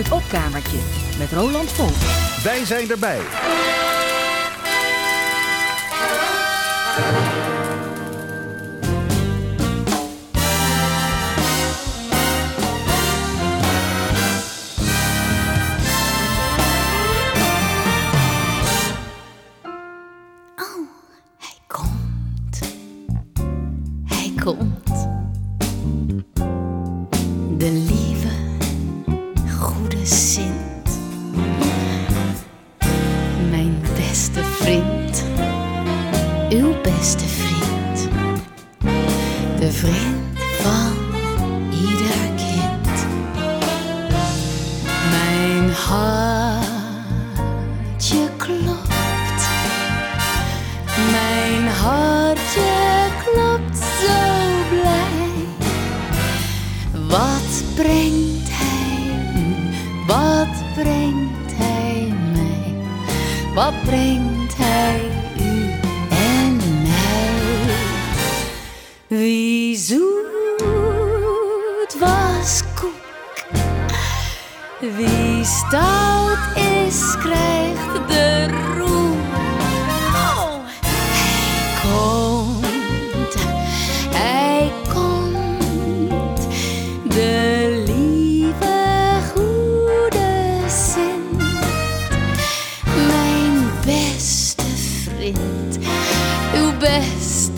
Het 0.00 0.12
opkamertje 0.12 0.78
met 1.18 1.32
Roland 1.32 1.72
Volk. 1.72 1.96
Wij 2.42 2.64
zijn 2.64 2.90
erbij. 2.90 3.20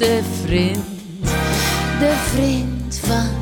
Beste 0.02 0.22
vriend, 0.44 0.84
de 1.98 2.12
vriend 2.34 2.98
van 3.02 3.41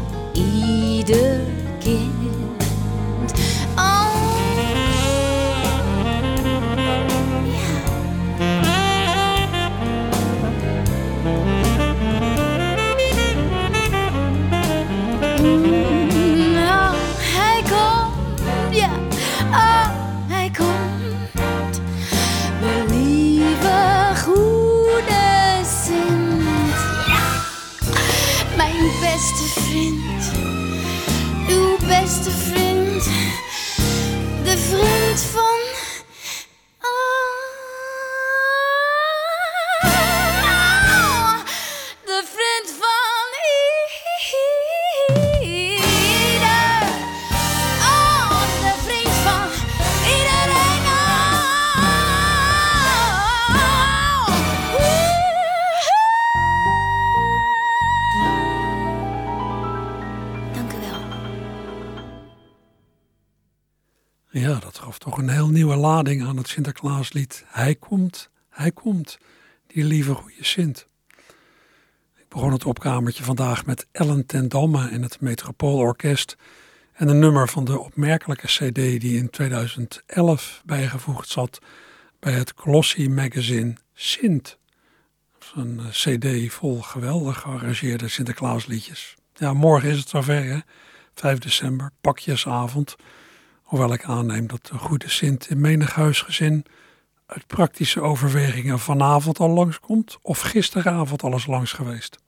aan 66.09 66.37
het 66.37 66.49
Sinterklaaslied. 66.49 67.45
Hij 67.47 67.75
komt, 67.75 68.31
hij 68.51 68.73
komt, 68.73 69.19
die 69.67 69.85
lieve 69.85 70.15
goede 70.15 70.45
Sint. 70.45 70.87
Ik 72.17 72.29
begon 72.29 72.53
het 72.53 72.65
opkamertje 72.65 73.25
vandaag 73.25 73.67
met 73.67 73.87
Ellen 73.93 74.27
ten 74.27 74.49
Damme 74.49 74.89
en 74.89 75.03
het 75.03 75.21
Metropoolorkest 75.21 76.37
en 76.93 77.09
een 77.09 77.19
nummer 77.19 77.49
van 77.49 77.65
de 77.65 77.79
opmerkelijke 77.79 78.47
cd 78.47 78.75
die 78.75 79.17
in 79.17 79.31
2011 79.31 80.63
bijgevoegd 80.65 81.29
zat 81.29 81.59
bij 82.19 82.33
het 82.33 82.53
Glossy 82.57 83.07
magazine 83.07 83.75
Sint. 83.95 84.59
Een 85.55 85.81
eh, 85.81 85.89
cd 85.89 86.53
vol 86.53 86.83
geweldig 86.83 87.41
gearrangeerde 87.41 88.09
Sinterklaasliedjes. 88.09 89.15
Ja, 89.35 89.53
morgen 89.53 89.89
is 89.89 89.99
het 89.99 90.09
zover, 90.09 90.45
hè? 90.45 90.59
5 91.15 91.39
december, 91.39 91.91
pakjesavond. 92.01 92.97
Hoewel 93.71 93.93
ik 93.93 94.05
aanneem 94.05 94.47
dat 94.47 94.67
de 94.67 94.79
goede 94.79 95.09
Sint 95.09 95.51
in 95.51 95.61
menig 95.61 95.95
huisgezin 95.95 96.65
uit 97.27 97.47
praktische 97.47 98.01
overwegingen 98.01 98.79
vanavond 98.79 99.39
al 99.39 99.49
langskomt 99.49 100.19
of 100.23 100.41
gisteravond 100.41 101.23
al 101.23 101.35
is 101.35 101.47
langs 101.47 101.73
geweest. 101.73 102.19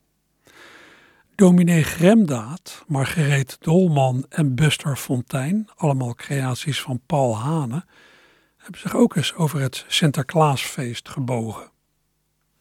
Dominee 1.34 1.82
Gremdaad, 1.82 2.84
Margareet 2.86 3.56
Dolman 3.60 4.26
en 4.28 4.54
Buster 4.54 4.96
Fontijn, 4.96 5.68
allemaal 5.76 6.14
creaties 6.14 6.80
van 6.80 7.00
Paul 7.06 7.38
Hane, 7.38 7.84
hebben 8.56 8.80
zich 8.80 8.94
ook 8.94 9.16
eens 9.16 9.34
over 9.34 9.60
het 9.60 9.84
Sinterklaasfeest 9.88 11.08
gebogen. 11.08 11.71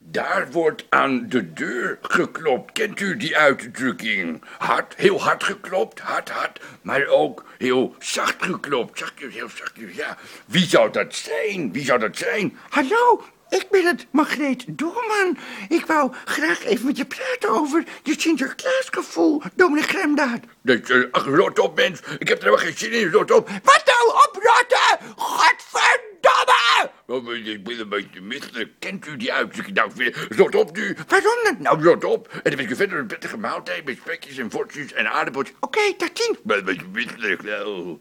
Daar 0.03 0.51
wordt 0.51 0.85
aan 0.89 1.29
de 1.29 1.53
deur 1.53 1.97
geklopt. 2.01 2.72
Kent 2.72 3.00
u 3.00 3.17
die 3.17 3.38
uitdrukking? 3.38 4.44
Hard, 4.57 4.94
heel 4.97 5.22
hard 5.22 5.44
geklopt, 5.44 6.00
hard, 6.00 6.29
hard. 6.29 6.62
Maar 6.81 7.06
ook 7.07 7.45
heel 7.57 7.95
zacht 8.00 8.44
geklopt. 8.44 9.00
Zachtjes, 9.00 9.34
heel 9.34 9.50
zachtjes, 9.50 9.95
ja. 9.95 10.17
Wie 10.45 10.66
zou 10.66 10.91
dat 10.91 11.16
zijn? 11.16 11.72
Wie 11.73 11.84
zou 11.84 12.00
dat 12.00 12.17
zijn? 12.17 12.57
Hallo, 12.69 13.23
ik 13.51 13.67
ben 13.72 13.85
het, 13.85 14.07
Margreet 14.12 14.63
Doorman. 14.67 15.38
Ik 15.69 15.85
wou 15.85 16.13
graag 16.25 16.63
even 16.63 16.85
met 16.85 16.97
je 16.97 17.06
praten 17.06 17.50
over 17.50 17.84
je 18.03 18.16
Sinterklaasgevoel, 18.17 19.41
dominee 19.56 19.84
Gremdaad. 19.84 20.39
Eh, 20.63 21.03
ach, 21.12 21.25
rot 21.25 21.59
op, 21.59 21.75
mens. 21.75 22.00
Ik 22.19 22.28
heb 22.28 22.38
er 22.38 22.44
helemaal 22.44 22.66
geen 22.66 22.78
zin 22.78 22.91
in, 22.91 23.11
rot 23.11 23.31
op. 23.31 23.50
Wat 23.50 23.84
nou 23.85 24.17
oprotten? 24.28 25.13
Godverdomme! 25.16 26.91
Oh, 27.07 27.35
ik 27.35 27.63
ben 27.63 27.79
een 27.79 27.90
beetje 27.90 28.22
misselijk. 28.22 28.69
Kent 28.79 29.07
u 29.07 29.17
die 29.17 29.34
uitdrukking 29.34 29.75
nou 29.78 29.91
weer? 29.95 30.28
Rot 30.29 30.56
op 30.56 30.75
nu. 30.75 30.95
Waarom 31.07 31.40
dan? 31.44 31.56
Nou, 31.59 31.84
rot 31.84 32.03
op. 32.03 32.28
En 32.28 32.40
dan 32.44 32.56
ben 32.56 32.69
ik 32.69 32.75
verder 32.75 33.00
een 33.00 33.07
prettige 33.07 33.38
maaltijd 33.38 33.85
met 33.85 33.97
spekjes 33.97 34.38
en 34.38 34.51
vortjes 34.51 34.94
en 34.94 35.11
aardappels. 35.11 35.51
Oké, 35.59 35.94
tot 35.97 36.09
ziens. 36.13 36.38
Ik 36.38 36.44
ben 36.44 36.57
een 36.57 36.66
beetje 36.66 36.88
misselijk, 36.91 37.44
nou. 37.44 37.99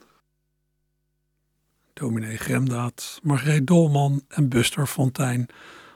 Dominee 2.01 2.37
Gremdaad, 2.37 3.21
Margreet 3.23 3.67
Dolman 3.67 4.23
en 4.29 4.49
Buster 4.49 4.87
Fontijn. 4.87 5.47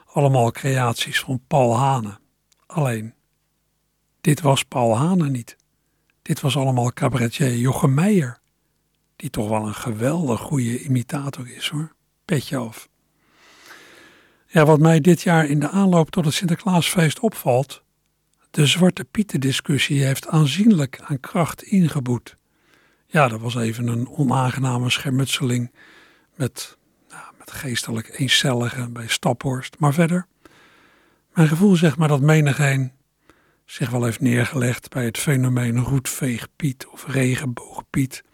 Allemaal 0.06 0.50
creaties 0.50 1.20
van 1.20 1.40
Paul 1.46 1.76
Hane. 1.76 2.18
Alleen, 2.66 3.14
dit 4.20 4.40
was 4.40 4.62
Paul 4.62 4.96
Hane 4.96 5.28
niet. 5.28 5.56
Dit 6.22 6.40
was 6.40 6.56
allemaal 6.56 6.92
cabaretier 6.92 7.56
Jochem 7.56 7.94
Meijer. 7.94 8.38
Die 9.16 9.30
toch 9.30 9.48
wel 9.48 9.66
een 9.66 9.74
geweldig 9.74 10.40
goede 10.40 10.82
imitator 10.82 11.48
is 11.48 11.68
hoor. 11.68 11.94
Petje 12.24 12.56
af. 12.56 12.88
Ja, 14.46 14.64
wat 14.64 14.80
mij 14.80 15.00
dit 15.00 15.22
jaar 15.22 15.46
in 15.46 15.60
de 15.60 15.68
aanloop 15.68 16.10
tot 16.10 16.24
het 16.24 16.34
Sinterklaasfeest 16.34 17.20
opvalt. 17.20 17.82
De 18.50 18.66
Zwarte 18.66 19.04
Pieten 19.04 19.40
discussie 19.40 20.04
heeft 20.04 20.28
aanzienlijk 20.28 21.00
aan 21.04 21.20
kracht 21.20 21.62
ingeboet. 21.62 22.36
Ja, 23.14 23.28
dat 23.28 23.40
was 23.40 23.54
even 23.54 23.86
een 23.86 24.08
onaangename 24.08 24.90
schermutseling 24.90 25.72
met, 26.34 26.78
nou, 27.08 27.24
met 27.38 27.50
geestelijk 27.50 28.18
eencelligen 28.18 28.92
bij 28.92 29.06
Staphorst. 29.06 29.76
Maar 29.78 29.92
verder, 29.92 30.26
mijn 31.34 31.48
gevoel 31.48 31.76
zegt 31.76 31.96
maar 31.96 32.08
dat 32.08 32.20
menigeen 32.20 32.92
zich 33.64 33.90
wel 33.90 34.04
heeft 34.04 34.20
neergelegd 34.20 34.88
bij 34.90 35.04
het 35.04 35.18
fenomeen 35.18 35.78
roetveegpiet 35.78 36.86
of 36.86 37.06
regenboogpiet. 37.06 38.24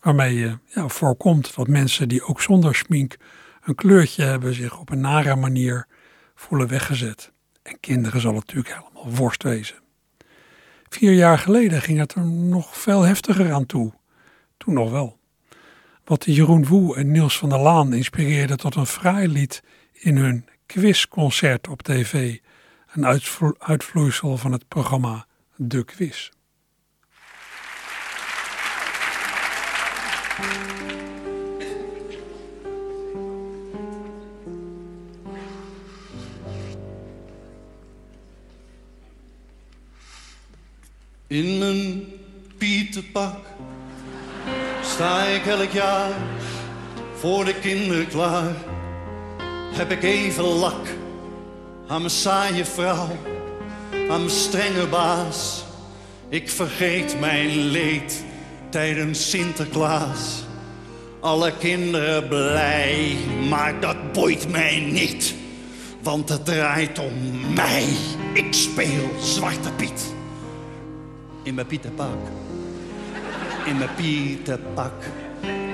Waarmee 0.00 0.34
je 0.34 0.58
ja, 0.66 0.88
voorkomt 0.88 1.54
dat 1.54 1.68
mensen 1.68 2.08
die 2.08 2.22
ook 2.22 2.40
zonder 2.40 2.74
schmink 2.74 3.16
een 3.62 3.74
kleurtje 3.74 4.22
hebben 4.22 4.54
zich 4.54 4.78
op 4.78 4.90
een 4.90 5.00
nare 5.00 5.36
manier 5.36 5.86
voelen 6.34 6.68
weggezet. 6.68 7.32
En 7.62 7.80
kinderen 7.80 8.20
zal 8.20 8.34
het 8.34 8.46
natuurlijk 8.46 8.74
helemaal 8.74 9.14
worst 9.14 9.42
wezen. 9.42 9.87
Vier 10.88 11.12
jaar 11.12 11.38
geleden 11.38 11.82
ging 11.82 11.98
het 11.98 12.14
er 12.14 12.24
nog 12.26 12.78
veel 12.78 13.02
heftiger 13.02 13.52
aan 13.52 13.66
toe. 13.66 13.92
Toen 14.56 14.74
nog 14.74 14.90
wel. 14.90 15.18
Wat 16.04 16.24
Jeroen 16.24 16.66
Woe 16.66 16.96
en 16.96 17.10
Niels 17.10 17.38
van 17.38 17.48
der 17.48 17.58
Laan 17.58 17.92
inspireerde 17.92 18.56
tot 18.56 18.74
een 18.74 18.86
fraai 18.86 19.28
lied 19.28 19.62
in 19.92 20.16
hun 20.16 20.48
quizconcert 20.66 21.68
op 21.68 21.82
tv. 21.82 22.38
Een 22.92 23.06
uitvloeisel 23.58 24.36
van 24.36 24.52
het 24.52 24.68
programma 24.68 25.26
De 25.56 25.84
Quiz. 25.84 26.30
Pietenpak 42.98 43.44
sta 44.82 45.24
ik 45.24 45.46
elk 45.46 45.70
jaar 45.70 46.10
voor 47.14 47.44
de 47.44 47.54
kinderen 47.54 48.08
klaar. 48.08 48.54
Heb 49.72 49.90
ik 49.90 50.02
even 50.02 50.44
lak 50.44 50.86
aan 51.86 52.00
mijn 52.00 52.10
saaie 52.10 52.64
vrouw, 52.64 53.16
aan 53.92 54.06
mijn 54.18 54.30
strenge 54.30 54.86
baas. 54.86 55.64
Ik 56.28 56.50
vergeet 56.50 57.20
mijn 57.20 57.56
leed 57.58 58.24
tijdens 58.70 59.30
Sinterklaas. 59.30 60.44
Alle 61.20 61.52
kinderen 61.58 62.28
blij, 62.28 63.16
maar 63.48 63.80
dat 63.80 64.12
boeit 64.12 64.50
mij 64.50 64.80
niet. 64.80 65.34
Want 66.02 66.28
het 66.28 66.44
draait 66.44 66.98
om 66.98 67.12
mij. 67.54 67.88
Ik 68.32 68.52
speel 68.54 69.10
Zwarte 69.20 69.72
Piet. 69.76 70.14
In 71.42 71.54
mijn 71.54 71.66
pietenpak. 71.66 72.47
In 73.68 73.78
mijn 73.78 73.94
pietenpak. 73.96 74.92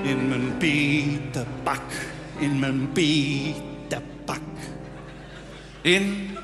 In 0.03 0.27
mijn 0.27 0.57
pietenpak. 0.57 1.81
In 2.37 2.59
mijn 2.59 2.91
pietenpak. 2.91 4.39
In 5.81 6.37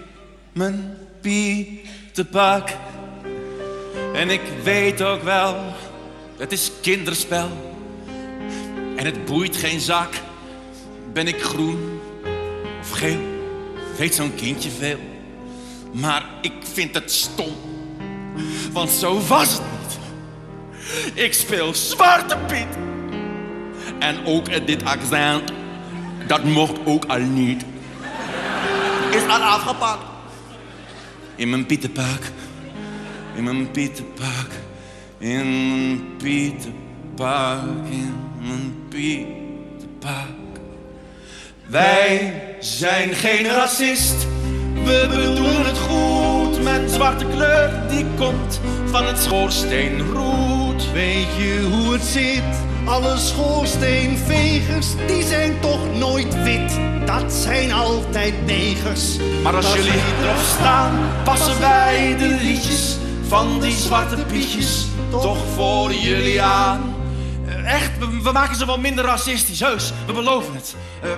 mijn 0.52 0.98
pietenpak. 1.22 2.70
En 4.14 4.30
ik 4.30 4.42
weet 4.64 5.02
ook 5.02 5.24
wel, 5.24 5.56
het 6.38 6.52
is 6.52 6.72
kinderspel. 6.82 7.50
En 8.96 9.06
het 9.06 9.26
boeit 9.26 9.56
geen 9.56 9.80
zak. 9.80 10.14
Ben 11.14 11.28
ik 11.28 11.42
groen 11.42 12.00
of 12.82 12.92
geel? 12.92 13.20
Weet 13.98 14.16
zo'n 14.16 14.36
kindje 14.36 14.70
veel. 14.70 15.00
Maar 15.92 16.26
ik 16.42 16.54
vind 16.74 16.94
het 16.94 17.12
stom 17.12 17.54
want 18.72 18.90
zo 18.90 19.20
was 19.28 19.52
het. 19.54 19.71
Ik 21.14 21.34
speel 21.34 21.74
Zwarte 21.74 22.38
Piet. 22.48 22.78
En 24.00 24.26
ook 24.26 24.68
dit 24.68 24.84
accent, 24.84 25.52
dat 26.28 26.44
mocht 26.44 26.78
ook 26.86 27.06
al 27.06 27.20
niet. 27.20 27.66
Is 29.12 29.28
al 29.28 29.42
afgepakt. 29.42 30.04
In 31.36 31.50
mijn 31.50 31.66
pietenpak, 31.66 32.22
in 33.36 33.44
mijn 33.44 33.72
pietenpak, 33.72 34.50
in 35.18 35.70
mijn 35.70 36.18
pietenpak, 36.18 37.64
in 37.90 38.16
mijn 38.40 38.76
pietenpak. 38.90 40.28
Wij 41.68 42.34
zijn 42.60 43.16
geen 43.16 43.46
racist, 43.46 44.28
we 44.84 45.06
bedoelen 45.10 45.66
het 45.66 45.78
goed 45.78 46.64
met 46.64 46.92
zwarte 46.92 47.26
kleur 47.26 47.84
die 47.90 48.06
komt 48.18 48.60
van 48.86 49.06
het 49.06 49.20
Weet 50.94 51.36
je 51.38 51.70
hoe 51.72 51.94
het 51.94 52.04
zit? 52.04 52.44
Alle 52.86 53.18
schoorsteenvegers, 53.18 54.88
die 55.08 55.24
zijn 55.24 55.60
toch 55.60 55.80
nooit 55.98 56.44
wit. 56.44 56.80
Dat 57.06 57.34
zijn 57.34 57.72
altijd 57.72 58.46
negers. 58.46 59.18
Maar 59.44 59.56
als 59.56 59.74
jullie 59.74 59.92
erop 59.92 60.44
staan, 60.60 61.00
passen 61.24 61.60
wij 61.60 62.16
de 62.18 62.38
liedjes 62.42 62.98
van 63.28 63.60
die 63.60 63.72
zwarte 63.72 64.16
pietjes 64.16 64.86
toch 65.12 65.38
voor 65.56 65.94
jullie 65.94 66.42
aan. 66.42 66.96
Eh, 67.48 67.74
Echt, 67.74 67.98
we, 68.00 68.22
we 68.24 68.32
maken 68.32 68.56
ze 68.56 68.66
wel 68.66 68.78
minder 68.78 69.06
racistisch, 69.06 69.60
heus. 69.60 69.94
We 70.06 70.14
beloven 70.14 70.54
het. 70.54 70.76
Eh. 71.02 71.10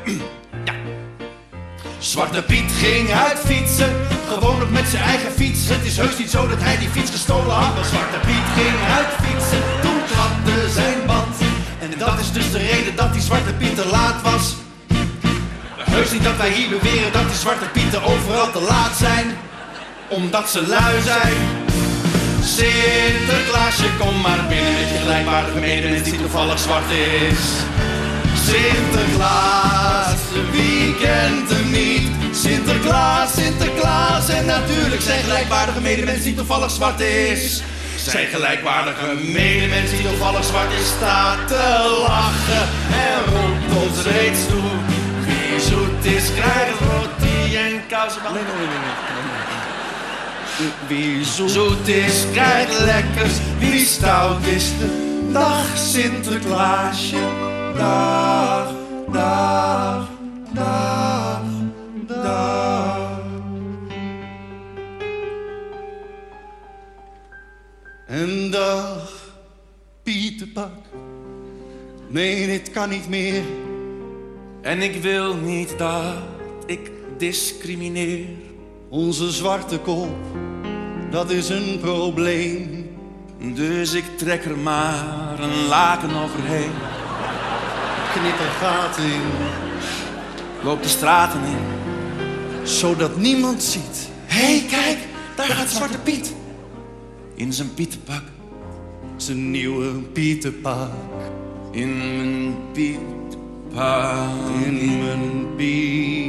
Zwarte 2.04 2.42
Piet 2.42 2.72
ging 2.72 3.12
uit 3.12 3.40
fietsen, 3.46 3.96
gewoon 4.28 4.60
nog 4.60 4.70
met 4.70 4.88
zijn 4.88 5.04
eigen 5.04 5.32
fiets. 5.32 5.70
Het 5.70 5.86
is 5.86 5.98
heus 5.98 6.18
niet 6.18 6.30
zo 6.30 6.48
dat 6.48 6.62
hij 6.62 6.78
die 6.78 6.90
fiets 6.90 7.12
gestolen 7.12 7.56
had. 7.56 7.76
Maar 7.76 7.86
Zwarte 7.86 8.20
Piet 8.28 8.48
ging 8.58 8.78
uit 8.98 9.12
fietsen, 9.24 9.62
toen 9.82 10.00
klapte 10.12 10.70
zijn 10.80 11.00
band. 11.06 11.36
En 11.80 11.92
dat 11.98 12.20
is 12.20 12.32
dus 12.32 12.52
de 12.52 12.58
reden 12.58 12.96
dat 12.96 13.14
die 13.14 13.22
Zwarte 13.22 13.54
Piet 13.54 13.76
te 13.76 13.86
laat 13.86 14.22
was. 14.22 14.56
Heus 15.78 16.12
niet 16.12 16.24
dat 16.24 16.38
wij 16.38 16.52
hier 16.52 16.70
beweren 16.70 17.12
dat 17.12 17.28
die 17.28 17.38
Zwarte 17.38 17.66
Pieten 17.66 18.04
overal 18.04 18.52
te 18.52 18.62
laat 18.62 18.96
zijn. 18.98 19.26
Omdat 20.08 20.50
ze 20.50 20.68
lui 20.68 21.02
zijn. 21.02 21.38
Sinterklaasje, 22.58 23.90
kom 24.00 24.22
maar 24.22 24.46
binnen 24.50 24.74
met 24.74 24.90
je 24.90 24.98
gelijkwaardige 25.02 25.60
medemens 25.60 26.04
die 26.04 26.18
toevallig 26.18 26.60
zwart 26.60 26.90
is. 27.30 27.42
Sinterklaas, 28.46 30.20
wie 30.52 30.96
kent 30.96 31.50
hem 31.50 31.72
niet? 31.72 32.10
Sinterklaas, 32.32 33.34
Sinterklaas 33.34 34.30
en 34.30 34.46
natuurlijk 34.46 35.02
zijn 35.02 35.24
gelijkwaardige 35.24 35.82
medemens 35.82 36.24
die 36.24 36.36
toevallig 36.36 36.72
zwart 36.72 37.00
is. 37.00 37.62
Zijn 37.96 38.28
gelijkwaardige 38.28 39.16
medemens 39.32 39.90
die 39.90 40.02
toevallig 40.02 40.44
zwart 40.44 40.72
is 40.74 40.88
staat 40.88 41.48
te 41.48 42.04
lachen 42.08 42.68
en 43.08 43.34
roept 43.34 43.84
ons 43.84 44.06
reeds 44.06 44.48
toe. 44.48 44.72
Wie 45.26 45.60
zoet 45.60 46.06
is 46.06 46.34
krijgt 46.34 46.80
roti 46.80 47.56
en. 47.56 47.72
Nee, 48.34 48.44
nee, 48.44 48.56
nee, 48.58 48.68
nee. 50.60 50.72
Wie 50.88 51.26
zoet 51.50 51.88
is, 51.88 52.24
krijgt 52.32 52.80
lekkers. 52.80 53.34
Wie 53.60 53.86
stout 53.86 54.46
is, 54.46 54.66
de 54.80 55.30
dag 55.32 55.66
Sinterklaasje. 55.76 57.53
Dag, 57.78 58.74
dag, 59.12 60.10
dag, 60.54 61.44
dag. 62.08 63.22
En 68.08 68.52
dag, 68.52 69.12
Pieterpak. 70.04 70.72
Nee, 72.08 72.46
dit 72.46 72.72
kan 72.72 72.90
niet 72.90 73.10
meer. 73.10 73.44
En 74.62 74.82
ik 74.82 75.02
wil 75.02 75.36
niet 75.36 75.78
dat 75.78 76.14
ik 76.66 76.92
discrimineer. 77.18 78.26
Onze 78.90 79.32
zwarte 79.32 79.80
kop, 79.80 80.16
dat 81.12 81.30
is 81.32 81.50
een 81.50 81.80
probleem. 81.82 82.90
Dus 83.56 83.94
ik 83.94 84.18
trek 84.18 84.46
er 84.46 84.58
maar 84.58 85.40
een 85.40 85.68
laken 85.68 86.16
overheen. 86.16 86.72
Knip 88.14 88.40
er 88.40 88.52
gaten 88.60 89.04
in, 89.04 89.22
de 90.82 90.88
straten 90.88 91.40
in. 91.44 91.58
zodat 92.64 93.18
niemand 93.18 93.64
ziet. 93.64 94.10
Hé, 94.26 94.46
hey, 94.46 94.66
kijk, 94.70 94.98
daar 95.36 95.46
gaat 95.46 95.70
Zwarte 95.70 95.98
Piet. 95.98 96.34
In 97.36 97.54
zijn 97.54 97.74
pietenpak. 97.74 98.24
Zijn 99.16 99.52
nieuwe 99.52 99.92
Pieterpak. 99.92 100.92
In 101.72 101.98
mijn 102.18 102.56
pietenpak. 102.72 104.30
In 104.66 105.00
mijn 105.00 105.56
Pieterpak. 105.56 106.24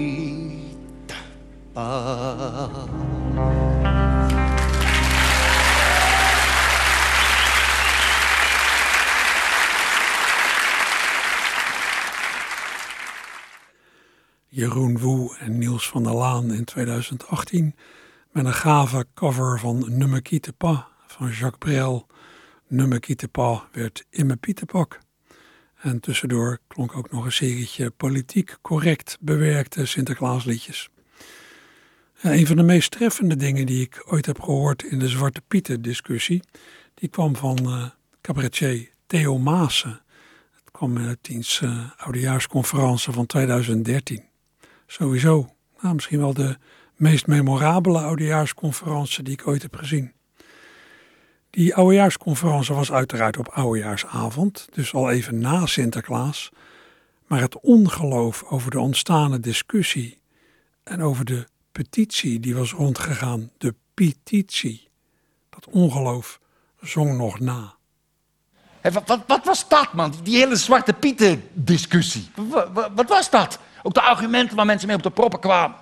Jeroen 14.54 14.98
Woe 14.98 15.36
en 15.38 15.58
Niels 15.58 15.88
van 15.88 16.02
der 16.02 16.14
Laan 16.14 16.52
in 16.52 16.64
2018 16.64 17.74
met 18.32 18.44
een 18.44 18.54
gave 18.54 19.06
cover 19.14 19.60
van 19.60 19.84
Nummer 19.88 20.22
Quitte 20.22 20.52
Pas 20.52 20.84
van 21.06 21.28
Jacques 21.30 21.58
Brel. 21.58 22.06
Nummer 22.68 23.00
Quitte 23.00 23.28
Pas 23.28 23.62
werd 23.72 24.04
mijn 24.10 24.38
pietenpak. 24.38 24.98
En 25.80 26.00
tussendoor 26.00 26.58
klonk 26.66 26.96
ook 26.96 27.10
nog 27.10 27.24
een 27.24 27.32
serietje 27.32 27.90
politiek 27.90 28.56
correct 28.62 29.16
bewerkte 29.20 29.86
Sinterklaasliedjes. 29.86 30.88
Ja, 32.20 32.32
een 32.32 32.46
van 32.46 32.56
de 32.56 32.62
meest 32.62 32.90
treffende 32.90 33.36
dingen 33.36 33.66
die 33.66 33.82
ik 33.82 34.02
ooit 34.06 34.26
heb 34.26 34.40
gehoord 34.40 34.82
in 34.82 34.98
de 34.98 35.08
Zwarte 35.08 35.42
Pieten 35.48 35.82
discussie, 35.82 36.42
die 36.94 37.08
kwam 37.08 37.36
van 37.36 37.58
uh, 37.62 37.86
cabaretier 38.20 38.90
Theo 39.06 39.38
Maassen. 39.38 40.02
kwam 40.70 40.98
uit 40.98 41.18
diens 41.20 41.60
uh, 41.60 41.90
oudejaarsconferentie 41.96 43.12
van 43.12 43.26
2013. 43.26 44.32
Sowieso, 44.98 45.48
nou, 45.80 45.94
misschien 45.94 46.18
wel 46.18 46.34
de 46.34 46.56
meest 46.96 47.26
memorabele 47.26 47.98
oudejaarsconferentie 47.98 49.24
die 49.24 49.32
ik 49.32 49.46
ooit 49.46 49.62
heb 49.62 49.76
gezien. 49.76 50.12
Die 51.50 51.74
oudejaarsconferentie 51.74 52.74
was 52.74 52.92
uiteraard 52.92 53.36
op 53.36 53.48
oudejaarsavond, 53.48 54.68
dus 54.72 54.94
al 54.94 55.10
even 55.10 55.38
na 55.38 55.66
Sinterklaas. 55.66 56.50
Maar 57.26 57.40
het 57.40 57.60
ongeloof 57.60 58.42
over 58.42 58.70
de 58.70 58.80
ontstane 58.80 59.40
discussie 59.40 60.20
en 60.82 61.02
over 61.02 61.24
de 61.24 61.46
petitie 61.72 62.40
die 62.40 62.54
was 62.54 62.72
rondgegaan, 62.72 63.50
de 63.58 63.74
petitie, 63.94 64.88
dat 65.50 65.66
ongeloof 65.66 66.40
zong 66.80 67.16
nog 67.16 67.40
na. 67.40 67.74
wat, 68.82 69.06
wat, 69.06 69.20
wat, 69.26 69.44
was 69.44 69.68
dat, 69.68 69.92
man? 69.92 70.14
Die 70.22 70.36
hele 70.36 70.56
Zwarte 70.56 70.92
Pieten 70.92 71.42
discussie. 71.52 72.28
Wat, 72.34 72.90
wat, 72.94 73.08
was 73.08 73.30
dat? 73.30 73.58
Ook 73.86 73.94
de 73.94 74.00
argumenten 74.00 74.56
waar 74.56 74.66
mensen 74.66 74.86
mee 74.86 74.96
op 74.96 75.02
de 75.02 75.10
proppen 75.10 75.40
kwamen. 75.40 75.76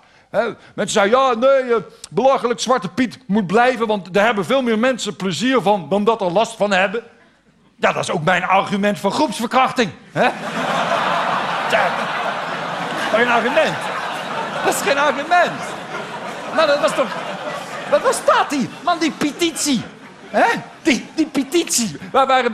mensen 0.75 1.01
zeiden, 1.01 1.19
ja, 1.19 1.35
nee, 1.35 1.65
uh, 1.65 1.77
belachelijk, 2.11 2.61
Zwarte 2.61 2.89
Piet 2.89 3.19
moet 3.27 3.47
blijven... 3.47 3.87
want 3.87 4.15
daar 4.15 4.25
hebben 4.25 4.45
veel 4.45 4.63
meer 4.63 4.79
mensen 4.79 5.17
plezier 5.17 5.61
van 5.61 5.89
dan 5.89 6.05
dat 6.05 6.21
er 6.21 6.33
last 6.33 6.57
van 6.57 6.73
hebben. 6.73 7.03
Ja, 7.77 7.93
dat 7.93 8.03
is 8.03 8.11
ook 8.11 8.25
mijn 8.25 8.45
argument 8.45 8.99
voor 8.99 9.11
groepsverkrachting. 9.11 9.91
Hè? 10.13 10.23
ja, 11.75 11.91
geen 13.13 13.29
argument. 13.29 13.77
Dat 14.65 14.75
is 14.75 14.81
geen 14.81 14.99
argument. 14.99 15.61
Nou, 16.55 16.67
dat 16.67 16.81
was 16.81 16.95
toch... 16.95 17.09
Wat 17.91 18.23
dat 18.25 18.59
hier? 18.59 18.69
Man, 18.85 18.99
die 18.99 19.11
petitie. 19.11 19.83
Hè? 20.29 20.47
Die, 20.83 21.07
die 21.15 21.27
petitie. 21.27 21.97
Waar, 22.13 22.27
waar, 22.27 22.45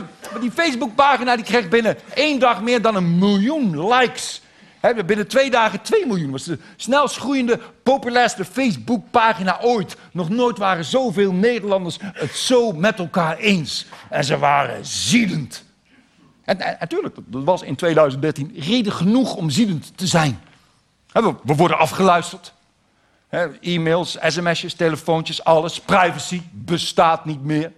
die 0.41 0.51
Facebookpagina 0.51 1.37
die 1.37 1.45
kreeg 1.45 1.69
binnen 1.69 1.99
één 2.15 2.39
dag 2.39 2.61
meer 2.61 2.83
dan 2.83 2.95
een 2.95 3.19
miljoen 3.19 3.89
likes. 3.89 4.43
He, 4.81 5.05
binnen 5.05 5.29
twee 5.29 5.51
dagen 5.51 5.83
2 5.83 6.07
miljoen. 6.07 6.31
was 6.31 6.45
de 6.45 6.59
snelst 6.77 7.17
groeiende, 7.17 7.61
populairste 7.83 8.45
Facebookpagina 8.45 9.59
ooit. 9.61 9.97
Nog 10.13 10.29
nooit 10.29 10.59
waren 10.59 10.85
zoveel 10.85 11.33
Nederlanders 11.33 11.99
het 12.01 12.37
zo 12.37 12.73
met 12.73 12.99
elkaar 12.99 13.37
eens. 13.37 13.87
En 14.11 14.25
ze 14.25 14.39
waren 14.39 14.87
ziedend. 14.87 15.65
En, 16.45 16.77
natuurlijk, 16.81 17.17
dat 17.27 17.45
was 17.45 17.63
in 17.63 17.77
2013 17.77 18.53
reden 18.57 18.93
genoeg 18.93 19.35
om 19.35 19.51
ziedend 19.51 19.93
te 19.97 20.07
zijn. 20.07 20.41
We, 21.13 21.35
we 21.45 21.55
worden 21.55 21.79
afgeluisterd. 21.79 22.53
E-mails, 23.61 24.19
sms'jes, 24.27 24.75
telefoontjes, 24.75 25.45
alles. 25.45 25.81
Privacy 25.81 26.43
bestaat 26.51 27.25
niet 27.25 27.45
meer. 27.45 27.73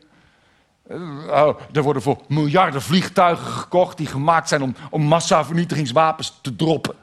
Uh, 0.91 1.49
er 1.73 1.83
worden 1.83 2.03
voor 2.03 2.19
miljarden 2.29 2.83
vliegtuigen 2.83 3.47
gekocht 3.47 3.97
die 3.97 4.07
gemaakt 4.07 4.49
zijn 4.49 4.63
om, 4.63 4.75
om 4.91 5.03
massavernietigingswapens 5.03 6.39
te 6.43 6.57
droppen. 6.57 6.95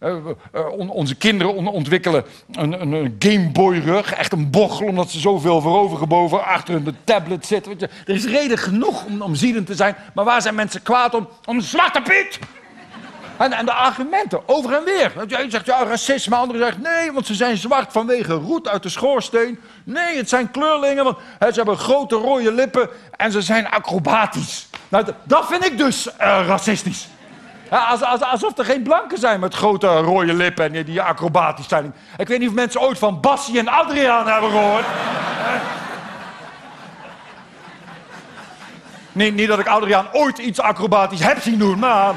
Uh, 0.00 0.16
uh, 0.54 0.90
onze 0.90 1.14
kinderen 1.14 1.66
ontwikkelen 1.66 2.24
een, 2.52 2.80
een, 2.80 2.92
een 2.92 3.16
Gameboy-rug, 3.18 4.12
echt 4.12 4.32
een 4.32 4.50
bochel, 4.50 4.86
omdat 4.86 5.10
ze 5.10 5.20
zoveel 5.20 5.60
voorovergebogen 5.60 6.44
achter 6.44 6.74
hun 6.74 6.96
tablet 7.04 7.46
zitten. 7.46 7.80
Er 7.80 8.14
is 8.14 8.26
reden 8.26 8.58
genoeg 8.58 9.04
om, 9.04 9.22
om 9.22 9.34
te 9.34 9.74
zijn, 9.74 9.96
maar 10.14 10.24
waar 10.24 10.42
zijn 10.42 10.54
mensen 10.54 10.82
kwaad 10.82 11.14
om? 11.14 11.28
Om 11.44 11.60
Zwarte 11.60 12.02
Piet! 12.02 12.38
En, 13.40 13.52
en 13.52 13.66
de 13.66 13.72
argumenten, 13.72 14.48
over 14.48 14.74
en 14.74 14.84
weer. 14.84 15.12
Je 15.26 15.46
zegt, 15.48 15.66
ja, 15.66 15.84
racisme. 15.84 16.36
Anderen 16.36 16.60
zegt, 16.60 16.78
nee, 16.78 17.12
want 17.12 17.26
ze 17.26 17.34
zijn 17.34 17.56
zwart 17.56 17.92
vanwege 17.92 18.32
roet 18.32 18.68
uit 18.68 18.82
de 18.82 18.88
schoorsteen. 18.88 19.60
Nee, 19.84 20.16
het 20.16 20.28
zijn 20.28 20.50
kleurlingen, 20.50 21.04
want 21.04 21.16
ze 21.38 21.52
hebben 21.52 21.78
grote 21.78 22.14
rode 22.14 22.52
lippen 22.52 22.88
en 23.16 23.32
ze 23.32 23.42
zijn 23.42 23.70
acrobatisch. 23.70 24.68
Nou, 24.88 25.04
dat 25.22 25.46
vind 25.46 25.64
ik 25.64 25.78
dus 25.78 26.06
uh, 26.06 26.12
racistisch. 26.46 27.08
Als, 27.70 28.02
alsof 28.02 28.58
er 28.58 28.64
geen 28.64 28.82
blanken 28.82 29.18
zijn 29.18 29.40
met 29.40 29.54
grote 29.54 29.86
rode 29.86 30.34
lippen 30.34 30.74
en 30.74 30.84
die 30.84 31.02
acrobatisch 31.02 31.68
zijn. 31.68 31.94
Ik 32.16 32.28
weet 32.28 32.38
niet 32.38 32.48
of 32.48 32.54
mensen 32.54 32.80
ooit 32.80 32.98
van 32.98 33.20
Bassie 33.20 33.58
en 33.58 33.68
Adriaan 33.68 34.26
hebben 34.26 34.50
gehoord. 34.50 34.84
Nee, 39.12 39.32
niet 39.32 39.48
dat 39.48 39.58
ik 39.58 39.66
Adriaan 39.66 40.08
ooit 40.12 40.38
iets 40.38 40.60
acrobatisch 40.60 41.20
heb 41.20 41.40
zien 41.40 41.58
doen, 41.58 41.78
maar... 41.78 42.14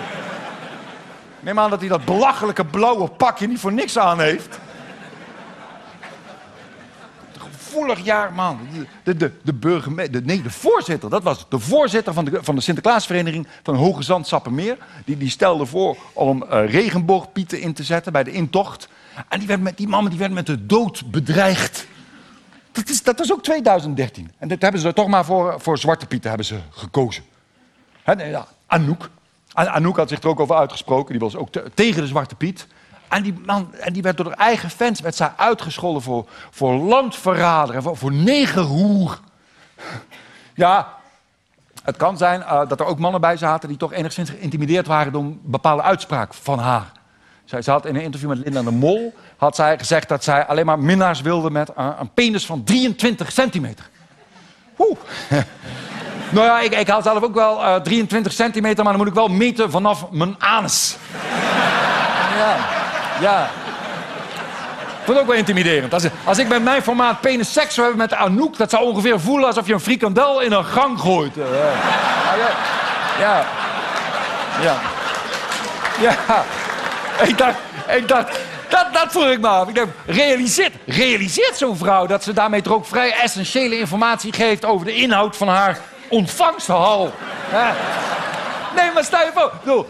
Neem 1.44 1.60
aan 1.60 1.70
dat 1.70 1.80
hij 1.80 1.90
dat 1.90 2.06
belachelijke 2.06 2.66
blauwe 2.66 3.08
pakje 3.08 3.48
niet 3.48 3.60
voor 3.60 3.74
niks 3.74 3.98
aan 3.98 4.20
heeft. 4.20 4.60
Gevoelig 7.38 8.04
jaar, 8.04 8.34
man. 8.34 8.60
De, 9.04 9.18
de, 9.18 9.32
de 9.44 9.54
burgemeester, 9.54 10.22
nee, 10.24 10.42
de 10.42 10.50
voorzitter, 10.50 11.10
dat 11.10 11.24
was. 11.24 11.46
De 11.50 11.60
voorzitter 11.60 12.14
van 12.14 12.26
de, 12.26 12.40
van 12.42 12.56
de 12.56 12.62
Sinterklaasvereniging 12.62 13.48
van 13.64 13.76
Hoge 13.76 14.04
Zand 14.04 14.28
Sappemeer. 14.28 14.78
Die, 15.06 15.18
die 15.18 15.30
stelde 15.30 15.66
voor 15.66 15.98
om 16.14 16.44
uh, 16.44 16.72
regenboogpieten 16.72 17.62
in 17.62 17.74
te 17.74 17.84
zetten 17.84 18.12
bij 18.12 18.24
de 18.24 18.32
intocht. 18.32 18.88
En 19.30 19.40
die, 19.40 19.48
werd 19.48 19.62
met, 19.62 19.78
die 19.78 19.88
man 19.88 20.10
die 20.10 20.20
werd 20.20 20.32
met 20.32 20.46
de 20.46 20.66
dood 20.66 21.12
bedreigd. 21.12 21.88
Dat 22.72 22.90
is, 22.90 23.04
dat 23.04 23.20
is 23.20 23.32
ook 23.34 23.44
2013. 23.44 24.32
En 24.38 24.48
dat 24.48 24.62
hebben 24.62 24.82
ze 24.82 24.94
toch 24.94 25.08
maar 25.08 25.26
voor, 25.26 25.62
voor 25.62 25.78
Zwarte 25.78 26.06
Pieten 26.06 26.30
hebben 26.30 26.48
ze 26.48 26.60
gekozen. 26.70 27.24
He, 28.04 28.40
Anouk, 28.66 29.10
Anouk 29.54 29.98
had 29.98 30.10
zich 30.10 30.22
er 30.22 30.28
ook 30.30 30.40
over 30.40 30.56
uitgesproken. 30.56 31.12
Die 31.12 31.22
was 31.22 31.36
ook 31.36 31.50
tegen 31.74 32.02
de 32.02 32.08
Zwarte 32.08 32.36
Piet. 32.36 32.68
En 33.08 33.24
die, 33.24 33.34
man, 33.46 33.76
en 33.76 33.94
die 33.94 34.02
werd 34.02 34.18
door 34.18 34.26
haar 34.26 34.38
eigen 34.38 34.70
fans 34.70 35.00
werd 35.00 35.16
zij 35.16 35.32
uitgescholden 35.38 36.02
voor, 36.02 36.28
voor 36.50 36.74
landverrader 36.74 37.76
en 37.76 37.82
voor, 37.82 37.98
voor 37.98 38.14
negerhoer. 38.14 39.20
Ja, 40.54 40.94
het 41.84 41.98
kan 41.98 42.18
zijn 42.18 42.40
uh, 42.40 42.68
dat 42.68 42.80
er 42.80 42.86
ook 42.86 43.00
mannen 43.00 43.22
bij 43.22 43.38
zaten 43.38 43.70
die 43.70 43.78
toch 43.78 43.94
enigszins 43.94 44.30
geïntimideerd 44.30 44.88
waren 44.88 45.12
door 45.12 45.22
een 45.22 45.40
bepaalde 45.44 45.82
uitspraak 45.82 46.34
van 46.34 46.60
haar. 46.60 46.92
Zij, 47.46 47.62
ze 47.62 47.72
had 47.72 47.86
in 47.86 47.96
een 47.96 48.02
interview 48.02 48.30
met 48.30 48.38
Linda 48.38 48.62
de 48.62 48.72
Mol 48.72 49.14
had 49.38 49.56
zij 49.56 49.78
gezegd 49.78 50.10
dat 50.10 50.24
zij 50.24 50.46
alleen 50.46 50.66
maar 50.66 50.80
minnaars 50.80 51.22
wilde 51.22 51.50
met 51.50 51.72
een 51.76 52.14
penis 52.14 52.46
van 52.46 52.64
23 52.64 53.32
centimeter. 53.32 53.90
Oeh. 54.78 54.98
Nou 56.34 56.46
ja, 56.46 56.60
ik, 56.60 56.80
ik 56.80 56.88
haal 56.88 57.02
zelf 57.02 57.24
ook 57.24 57.36
wel 57.36 57.62
uh, 57.62 57.76
23 57.76 58.32
centimeter, 58.34 58.84
maar 58.84 58.94
dan 58.94 59.02
moet 59.02 59.12
ik 59.12 59.18
wel 59.18 59.28
meten 59.28 59.72
vanaf 59.72 60.06
mijn 60.12 60.36
anus. 60.40 60.98
ja, 62.40 62.56
ja. 63.20 63.50
Ik 65.04 65.10
vond 65.10 65.18
het 65.18 65.28
ook 65.28 65.32
wel 65.32 65.40
intimiderend. 65.40 65.94
Als, 65.94 66.04
als 66.24 66.38
ik 66.38 66.48
met 66.48 66.64
mijn 66.64 66.82
formaat 66.82 67.22
penis 67.22 67.54
seks 67.54 67.74
zou 67.74 67.88
hebben 67.88 68.08
met 68.10 68.18
Anouk... 68.18 68.58
dat 68.58 68.70
zou 68.70 68.84
ongeveer 68.84 69.20
voelen 69.20 69.48
alsof 69.48 69.68
je 69.68 69.74
een 69.74 69.80
frikandel 69.80 70.42
in 70.42 70.52
een 70.52 70.66
gang 70.66 71.00
gooit. 71.00 71.38
Uh, 71.38 71.46
ja. 72.38 72.48
Ja. 73.20 73.46
Ja. 74.62 74.76
Ja. 76.00 76.44
Ik 77.28 77.38
dacht... 77.38 77.56
Ik 77.96 78.08
dacht 78.08 78.40
dat, 78.70 78.88
dat 78.94 79.12
vroeg 79.12 79.30
ik 79.30 79.40
me 79.40 79.48
af. 79.48 79.68
Ik 79.68 79.76
dacht, 79.76 79.88
realiseert, 80.06 80.74
realiseert 80.86 81.58
zo'n 81.58 81.78
vrouw 81.78 82.06
dat 82.06 82.24
ze 82.24 82.34
daarmee 82.34 82.62
toch 82.62 82.74
ook 82.74 82.86
vrij 82.86 83.14
essentiële 83.14 83.80
informatie 83.80 84.34
geeft 84.34 84.66
over 84.66 84.86
de 84.86 84.96
inhoud 84.96 85.38
van 85.38 85.48
haar 85.48 85.80
ontvangsthal. 86.14 87.12
Nee, 88.76 88.92
maar 88.94 89.04
stel 89.04 89.26
je 89.26 89.32
voor. 89.34 89.86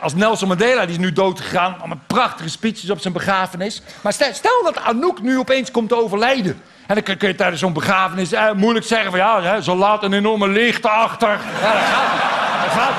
als 0.00 0.14
Nelson 0.14 0.48
Mandela, 0.48 0.82
die 0.82 0.90
is 0.90 0.98
nu 0.98 1.12
dood 1.12 1.40
gegaan. 1.40 1.76
Met 1.86 2.06
prachtige 2.06 2.48
speeches 2.48 2.90
op 2.90 3.00
zijn 3.00 3.12
begrafenis. 3.12 3.82
Maar 4.00 4.12
stel, 4.12 4.34
stel 4.34 4.62
dat 4.64 4.78
Anouk 4.78 5.22
nu 5.22 5.38
opeens 5.38 5.70
komt 5.70 5.88
te 5.88 6.02
overlijden. 6.02 6.62
En 6.86 6.94
dan 6.94 7.16
kun 7.16 7.28
je 7.28 7.34
tijdens 7.34 7.60
zo'n 7.60 7.72
begrafenis 7.72 8.32
eh, 8.32 8.52
moeilijk 8.52 8.86
zeggen 8.86 9.10
van 9.10 9.18
ja, 9.18 9.42
hè, 9.42 9.62
zo 9.62 9.76
laat 9.76 10.02
een 10.02 10.12
enorme 10.12 10.48
leegte 10.48 10.88
achter. 10.88 11.28
Ja, 11.60 11.72
dat 11.72 11.82
gaat 11.82 12.62
Dat 12.62 12.72
gaat 12.72 12.94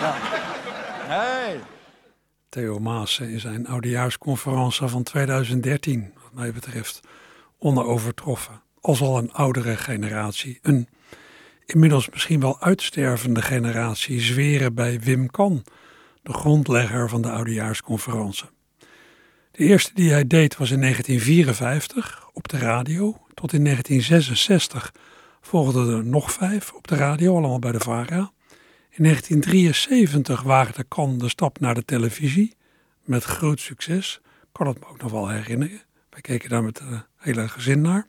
ja. 0.00 0.14
Hey. 1.06 1.60
Theo 2.48 2.78
Maas 2.78 3.18
in 3.18 3.40
zijn 3.40 3.66
oudejaarsconferentie 3.66 4.86
van 4.86 5.02
2013, 5.02 6.12
wat 6.22 6.32
mij 6.32 6.52
betreft, 6.52 7.00
onovertroffen. 7.58 8.62
Als 8.80 9.00
al 9.00 9.18
een 9.18 9.32
oudere 9.32 9.76
generatie, 9.76 10.58
een 10.62 10.88
inmiddels 11.66 12.10
misschien 12.10 12.40
wel 12.40 12.60
uitstervende 12.60 13.42
generatie 13.42 14.20
zweren 14.20 14.74
bij 14.74 15.00
Wim 15.00 15.30
Kan, 15.30 15.64
de 16.22 16.32
grondlegger 16.32 17.08
van 17.08 17.22
de 17.22 17.30
Oudejaarsconferentie. 17.30 18.48
De 19.50 19.64
eerste 19.64 19.90
die 19.94 20.10
hij 20.10 20.26
deed 20.26 20.56
was 20.56 20.70
in 20.70 20.80
1954 20.80 22.28
op 22.32 22.48
de 22.48 22.58
radio. 22.58 23.16
Tot 23.34 23.52
in 23.52 23.64
1966 23.64 24.92
volgden 25.40 25.96
er 25.96 26.04
nog 26.04 26.32
vijf 26.32 26.72
op 26.72 26.88
de 26.88 26.96
radio, 26.96 27.36
allemaal 27.36 27.58
bij 27.58 27.72
de 27.72 27.80
VARA. 27.80 28.32
In 28.90 29.02
1973 29.02 30.42
waagde 30.42 30.84
Kan 30.84 31.18
de 31.18 31.28
stap 31.28 31.60
naar 31.60 31.74
de 31.74 31.84
televisie, 31.84 32.56
met 33.04 33.24
groot 33.24 33.60
succes. 33.60 34.20
Ik 34.24 34.48
kan 34.52 34.66
het 34.66 34.80
me 34.80 34.86
ook 34.86 35.02
nog 35.02 35.10
wel 35.10 35.28
herinneren. 35.28 35.82
Wij 36.10 36.20
keken 36.20 36.48
daar 36.48 36.62
met 36.62 36.78
het 36.78 37.06
hele 37.16 37.48
gezin 37.48 37.80
naar. 37.80 38.08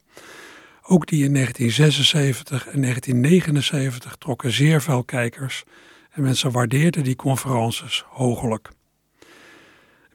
Ook 0.89 1.07
die 1.07 1.23
in 1.23 1.33
1976 1.33 2.67
en 2.67 2.81
1979 2.81 4.15
trokken 4.15 4.51
zeer 4.51 4.81
veel 4.81 5.03
kijkers 5.03 5.63
en 6.11 6.21
mensen 6.21 6.51
waardeerden 6.51 7.03
die 7.03 7.15
conferences 7.15 8.05
hoogelijk. 8.09 8.69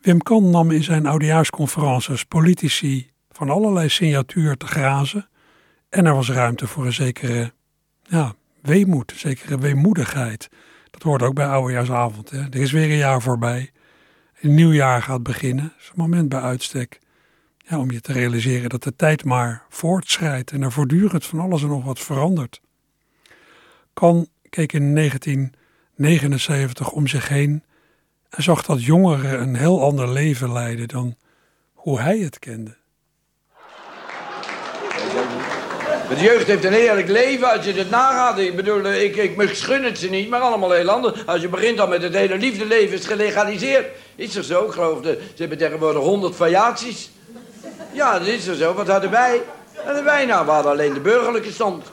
Wim 0.00 0.22
Kan 0.22 0.50
nam 0.50 0.70
in 0.70 0.82
zijn 0.82 1.06
oudejaarsconferences 1.06 2.24
politici 2.24 3.10
van 3.30 3.50
allerlei 3.50 3.88
signatuur 3.88 4.56
te 4.56 4.66
grazen 4.66 5.28
en 5.88 6.06
er 6.06 6.14
was 6.14 6.30
ruimte 6.30 6.66
voor 6.66 6.86
een 6.86 6.92
zekere 6.92 7.52
ja, 8.02 8.34
weemoed, 8.62 9.10
een 9.10 9.18
zekere 9.18 9.58
weemoedigheid 9.58 10.48
Dat 10.90 11.02
hoort 11.02 11.22
ook 11.22 11.34
bij 11.34 11.46
oudejaarsavond. 11.46 12.30
Hè? 12.30 12.38
Er 12.38 12.60
is 12.60 12.72
weer 12.72 12.90
een 12.90 12.96
jaar 12.96 13.22
voorbij. 13.22 13.70
Een 14.40 14.54
nieuw 14.54 14.72
jaar 14.72 15.02
gaat 15.02 15.22
beginnen. 15.22 15.64
Dat 15.64 15.80
is 15.80 15.88
een 15.88 16.02
moment 16.02 16.28
bij 16.28 16.40
uitstek. 16.40 17.00
Om 17.78 17.90
je 17.90 18.00
te 18.00 18.12
realiseren 18.12 18.70
dat 18.70 18.82
de 18.82 18.96
tijd 18.96 19.24
maar 19.24 19.62
voortschrijdt 19.68 20.50
en 20.50 20.62
er 20.62 20.72
voortdurend 20.72 21.26
van 21.26 21.40
alles 21.40 21.62
en 21.62 21.68
nog 21.68 21.84
wat 21.84 21.98
verandert. 21.98 22.60
Kan 23.92 24.26
keek 24.48 24.72
in 24.72 24.94
1979 24.94 26.90
om 26.90 27.06
zich 27.06 27.28
heen 27.28 27.62
en 28.28 28.42
zag 28.42 28.62
dat 28.62 28.84
jongeren 28.84 29.40
een 29.40 29.56
heel 29.56 29.82
ander 29.82 30.12
leven 30.12 30.52
leiden 30.52 30.88
dan 30.88 31.16
hoe 31.72 32.00
hij 32.00 32.18
het 32.18 32.38
kende. 32.38 32.76
De 36.08 36.20
jeugd 36.20 36.46
heeft 36.46 36.64
een 36.64 36.72
heerlijk 36.72 37.08
leven 37.08 37.52
als 37.52 37.64
je 37.64 37.72
het 37.72 37.90
nagaat. 37.90 38.38
Ik 38.38 38.56
bedoel, 38.56 38.92
ik, 38.92 39.16
ik 39.16 39.56
het 39.66 39.98
ze 39.98 40.10
niet, 40.10 40.28
maar 40.28 40.40
allemaal 40.40 40.70
heel 40.70 40.90
anders. 40.90 41.26
Als 41.26 41.40
je 41.40 41.48
begint 41.48 41.80
al 41.80 41.88
met 41.88 42.02
het 42.02 42.14
hele 42.14 42.38
liefdeleven 42.38 42.98
is 42.98 43.06
gelegaliseerd. 43.06 43.86
Is 44.16 44.36
er 44.36 44.44
zo? 44.44 44.64
Ik 44.64 44.72
geloof, 44.72 45.00
de, 45.00 45.18
ze 45.34 45.40
hebben 45.40 45.58
tegenwoordig 45.58 46.02
honderd 46.02 46.36
variaties. 46.36 47.10
Ja, 47.92 48.18
dat 48.18 48.28
is 48.28 48.46
er 48.46 48.54
zo. 48.54 48.74
Wat 48.74 48.88
hadden 48.88 49.10
wij? 49.10 49.40
Wat 49.74 49.84
hadden 49.84 50.04
wij 50.04 50.24
nou? 50.24 50.46
We 50.46 50.50
hadden 50.50 50.72
alleen 50.72 50.94
de 50.94 51.00
burgerlijke 51.00 51.52
stand. 51.52 51.84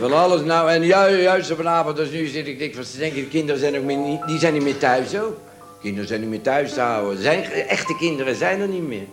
Wel 0.00 0.14
alles. 0.14 0.40
Nou, 0.40 0.70
en 0.70 0.82
ju 0.82 1.22
juist 1.22 1.52
vanavond, 1.52 1.96
dus 1.96 2.10
nu 2.10 2.26
zit 2.26 2.46
ik 2.46 2.74
van 2.74 2.84
te 2.84 2.98
denken, 2.98 3.20
de 3.20 3.28
kinderen 3.28 3.60
zijn 3.60 3.76
ook 3.76 3.82
meer 3.82 3.96
niet, 3.96 4.26
die 4.26 4.38
zijn 4.38 4.52
niet 4.52 4.62
meer 4.62 4.78
thuis 4.78 5.18
ook. 5.18 5.36
Kinderen 5.80 6.08
zijn 6.08 6.20
niet 6.20 6.28
meer 6.28 6.40
thuis 6.40 6.76
houden. 6.76 7.22
Zijn, 7.22 7.44
echte 7.44 7.96
kinderen 7.96 8.34
zijn 8.34 8.60
er 8.60 8.68
niet 8.68 8.86
meer. 8.86 9.06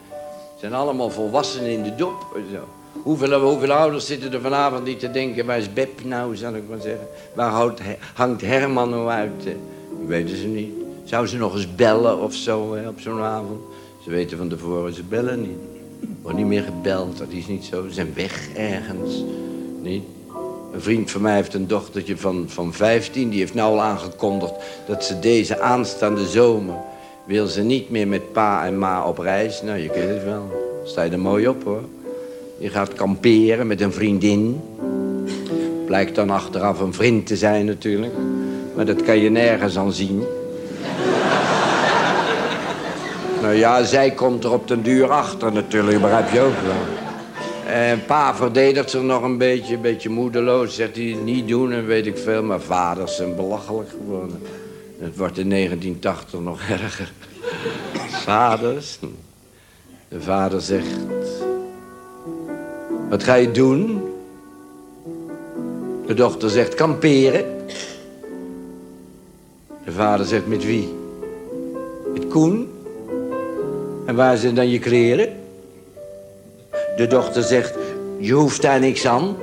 Ze 0.53 0.59
zijn 0.59 0.73
allemaal 0.73 1.09
volwassenen 1.09 1.69
in 1.69 1.83
de 1.83 1.95
dop. 1.95 2.25
Zo. 2.51 2.82
Hoeveel, 3.01 3.71
ouders 3.71 4.05
zitten 4.05 4.33
er 4.33 4.41
vanavond 4.41 4.85
niet 4.85 4.99
te 4.99 5.11
denken, 5.11 5.45
waar 5.45 5.57
is 5.57 5.73
Beb 5.73 6.03
nou, 6.03 6.35
zal 6.35 6.55
ik 6.55 6.63
maar 6.69 6.81
zeggen. 6.81 7.07
Waar 7.33 7.49
houdt, 7.49 7.81
hangt 8.13 8.41
Herman 8.41 8.89
nou 8.89 9.09
uit? 9.09 9.43
Dat 9.43 9.53
weten 10.05 10.37
ze 10.37 10.47
niet. 10.47 10.71
Zou 11.03 11.27
ze 11.27 11.37
nog 11.37 11.55
eens 11.55 11.75
bellen 11.75 12.19
of 12.19 12.33
zo 12.33 12.77
op 12.87 12.99
zo'n 12.99 13.21
avond? 13.21 13.61
Ze 14.03 14.09
weten 14.09 14.37
van 14.37 14.49
tevoren, 14.49 14.93
ze 14.93 15.03
bellen 15.03 15.41
niet. 15.41 15.57
Wordt 16.21 16.37
niet 16.37 16.47
meer 16.47 16.63
gebeld, 16.63 17.17
dat 17.17 17.27
is 17.29 17.47
niet 17.47 17.65
zo. 17.65 17.87
Ze 17.87 17.93
zijn 17.93 18.13
weg 18.13 18.49
ergens. 18.55 19.23
Niet? 19.81 20.03
Een 20.73 20.81
vriend 20.81 21.11
van 21.11 21.21
mij 21.21 21.35
heeft 21.35 21.53
een 21.53 21.67
dochtertje 21.67 22.17
van, 22.17 22.45
van 22.47 22.73
15. 22.73 23.29
Die 23.29 23.39
heeft 23.39 23.53
nou 23.53 23.71
al 23.71 23.81
aangekondigd 23.81 24.53
dat 24.87 25.03
ze 25.03 25.19
deze 25.19 25.59
aanstaande 25.59 26.27
zomer... 26.27 26.75
wil 27.25 27.47
ze 27.47 27.61
niet 27.61 27.89
meer 27.89 28.07
met 28.07 28.31
pa 28.31 28.65
en 28.65 28.77
ma 28.77 29.07
op 29.07 29.17
reis. 29.17 29.61
Nou, 29.61 29.77
je 29.77 29.89
kent 29.89 30.09
het 30.09 30.23
wel. 30.23 30.51
Sta 30.83 31.01
je 31.01 31.11
er 31.11 31.19
mooi 31.19 31.47
op, 31.47 31.63
hoor. 31.63 31.83
Je 32.63 32.69
gaat 32.69 32.93
kamperen 32.93 33.67
met 33.67 33.81
een 33.81 33.93
vriendin. 33.93 34.61
Blijkt 35.85 36.15
dan 36.15 36.29
achteraf 36.29 36.79
een 36.79 36.93
vriend 36.93 37.27
te 37.27 37.35
zijn 37.35 37.65
natuurlijk. 37.65 38.13
Maar 38.75 38.85
dat 38.85 39.03
kan 39.03 39.17
je 39.17 39.29
nergens 39.29 39.77
aan 39.77 39.91
zien. 39.91 40.23
nou 43.41 43.53
ja, 43.53 43.83
zij 43.83 44.11
komt 44.11 44.43
er 44.43 44.51
op 44.51 44.67
den 44.67 44.83
duur 44.83 45.11
achter 45.11 45.53
natuurlijk, 45.53 46.01
begrijp 46.01 46.31
je 46.31 46.39
ook 46.39 46.61
wel. 46.63 46.95
En 47.73 48.05
pa 48.05 48.35
verdedigt 48.35 48.89
zich 48.89 49.01
nog 49.01 49.23
een 49.23 49.37
beetje, 49.37 49.75
een 49.75 49.81
beetje 49.81 50.09
moedeloos. 50.09 50.75
Zegt 50.75 50.95
hij 50.95 51.17
niet 51.23 51.47
doen 51.47 51.71
en 51.71 51.85
weet 51.85 52.05
ik 52.05 52.17
veel. 52.17 52.43
Maar 52.43 52.61
vaders 52.61 53.15
zijn 53.15 53.35
belachelijk 53.35 53.89
geworden. 53.89 54.41
Het 54.99 55.17
wordt 55.17 55.37
in 55.37 55.49
1980 55.49 56.39
nog 56.39 56.61
erger. 56.69 57.11
Vaders. 58.25 58.99
De 60.07 60.21
vader 60.21 60.61
zegt... 60.61 60.87
Wat 63.13 63.23
ga 63.23 63.33
je 63.33 63.51
doen? 63.51 64.01
De 66.05 66.13
dochter 66.13 66.49
zegt 66.49 66.73
kamperen. 66.73 67.45
De 69.85 69.91
vader 69.91 70.25
zegt 70.25 70.47
met 70.47 70.65
wie? 70.65 70.93
Met 72.13 72.27
Koen. 72.27 72.69
En 74.05 74.15
waar 74.15 74.37
zijn 74.37 74.55
dan 74.55 74.69
je 74.69 74.79
kleren? 74.79 75.29
De 76.95 77.07
dochter 77.07 77.43
zegt, 77.43 77.73
je 78.19 78.33
hoeft 78.33 78.61
daar 78.61 78.79
niks 78.79 79.05
aan. 79.05 79.35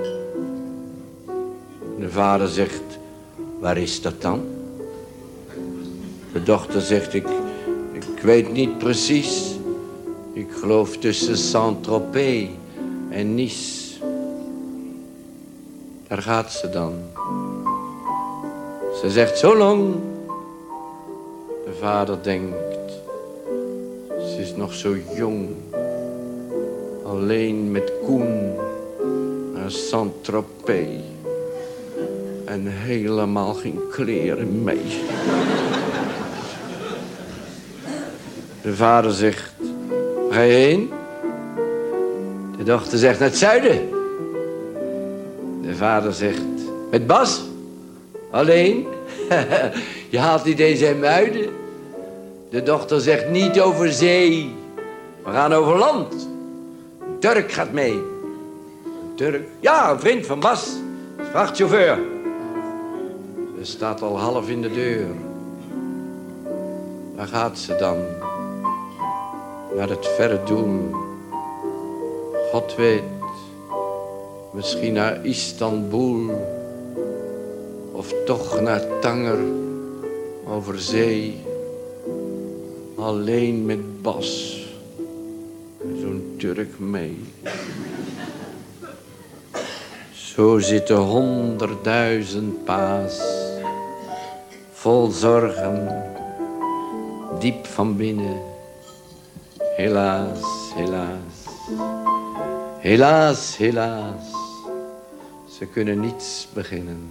De 1.98 2.10
vader 2.10 2.48
zegt, 2.48 2.82
waar 3.58 3.78
is 3.78 4.02
dat 4.02 4.22
dan? 4.22 4.40
De 6.32 6.42
dochter 6.42 6.80
zegt, 6.80 7.14
ik, 7.14 7.26
ik 7.92 8.22
weet 8.22 8.52
niet 8.52 8.78
precies. 8.78 9.54
Ik 10.32 10.48
geloof 10.60 10.96
tussen 10.96 11.36
Saint-Tropez 11.36 12.48
en 13.10 13.34
Nice. 13.34 13.80
Daar 16.08 16.22
gaat 16.22 16.52
ze 16.52 16.70
dan. 16.70 16.94
Ze 19.00 19.10
zegt, 19.10 19.38
zo 19.38 19.56
lang. 19.56 19.94
De 21.64 21.72
vader 21.80 22.18
denkt, 22.22 22.92
ze 24.18 24.36
is 24.40 24.54
nog 24.56 24.74
zo 24.74 24.96
jong 25.14 25.48
alleen 27.04 27.70
met 27.70 27.92
Koen 28.04 28.54
naar 29.52 29.70
Saint-Tropez. 29.70 30.88
En 32.44 32.66
helemaal 32.66 33.54
geen 33.54 33.80
kleren 33.90 34.62
mee. 34.64 35.04
De 38.62 38.74
vader 38.74 39.12
zegt, 39.12 39.52
ga 40.30 40.40
je 40.40 40.52
heen? 40.52 40.90
Dochter 42.70 42.98
zegt, 42.98 43.18
naar 43.18 43.28
het 43.28 43.38
zuiden. 43.38 43.88
De 45.62 45.74
vader 45.74 46.12
zegt, 46.12 46.42
met 46.90 47.06
Bas? 47.06 47.42
Alleen? 48.30 48.86
je 50.10 50.18
haalt 50.18 50.44
niet 50.44 50.58
eens 50.58 50.80
hem 50.80 50.98
muiden. 50.98 51.48
De 52.50 52.62
dochter 52.62 53.00
zegt, 53.00 53.30
niet 53.30 53.60
over 53.60 53.92
zee. 53.92 54.54
We 55.24 55.30
gaan 55.30 55.52
over 55.52 55.76
land. 55.76 56.28
Turk 57.18 57.52
gaat 57.52 57.72
mee. 57.72 58.02
Turk? 59.14 59.48
Ja, 59.60 59.90
een 59.90 60.00
vriend 60.00 60.26
van 60.26 60.40
Bas. 60.40 60.76
Vrachtchauffeur. 61.30 61.98
Ze 63.58 63.64
staat 63.64 64.02
al 64.02 64.18
half 64.18 64.48
in 64.48 64.62
de 64.62 64.72
deur. 64.72 65.06
Waar 67.16 67.26
gaat 67.26 67.58
ze 67.58 67.76
dan? 67.76 67.96
Naar 69.76 69.88
het 69.88 70.06
verre 70.16 70.40
doen. 70.44 71.08
God 72.50 72.74
weet. 72.74 73.02
Misschien 74.52 74.92
naar 74.92 75.24
Istanbul. 75.24 76.30
Of 77.92 78.14
toch 78.24 78.60
naar 78.60 78.82
Tanger. 79.00 79.38
Over 80.48 80.80
zee. 80.80 81.40
Alleen 82.96 83.66
met 83.66 84.02
Bas 84.02 84.60
zo'n 86.00 86.34
Turk 86.38 86.78
mee. 86.78 87.18
Zo 90.12 90.58
zitten 90.58 90.96
honderdduizend 90.96 92.64
paas, 92.64 93.20
vol 94.72 95.10
zorgen, 95.10 96.04
diep 97.38 97.66
van 97.66 97.96
binnen. 97.96 98.40
Helaas, 99.76 100.40
helaas, 100.74 101.29
helaas, 102.80 103.56
helaas, 103.56 104.32
ze 105.58 105.66
kunnen 105.66 106.00
niets 106.00 106.48
beginnen. 106.54 107.10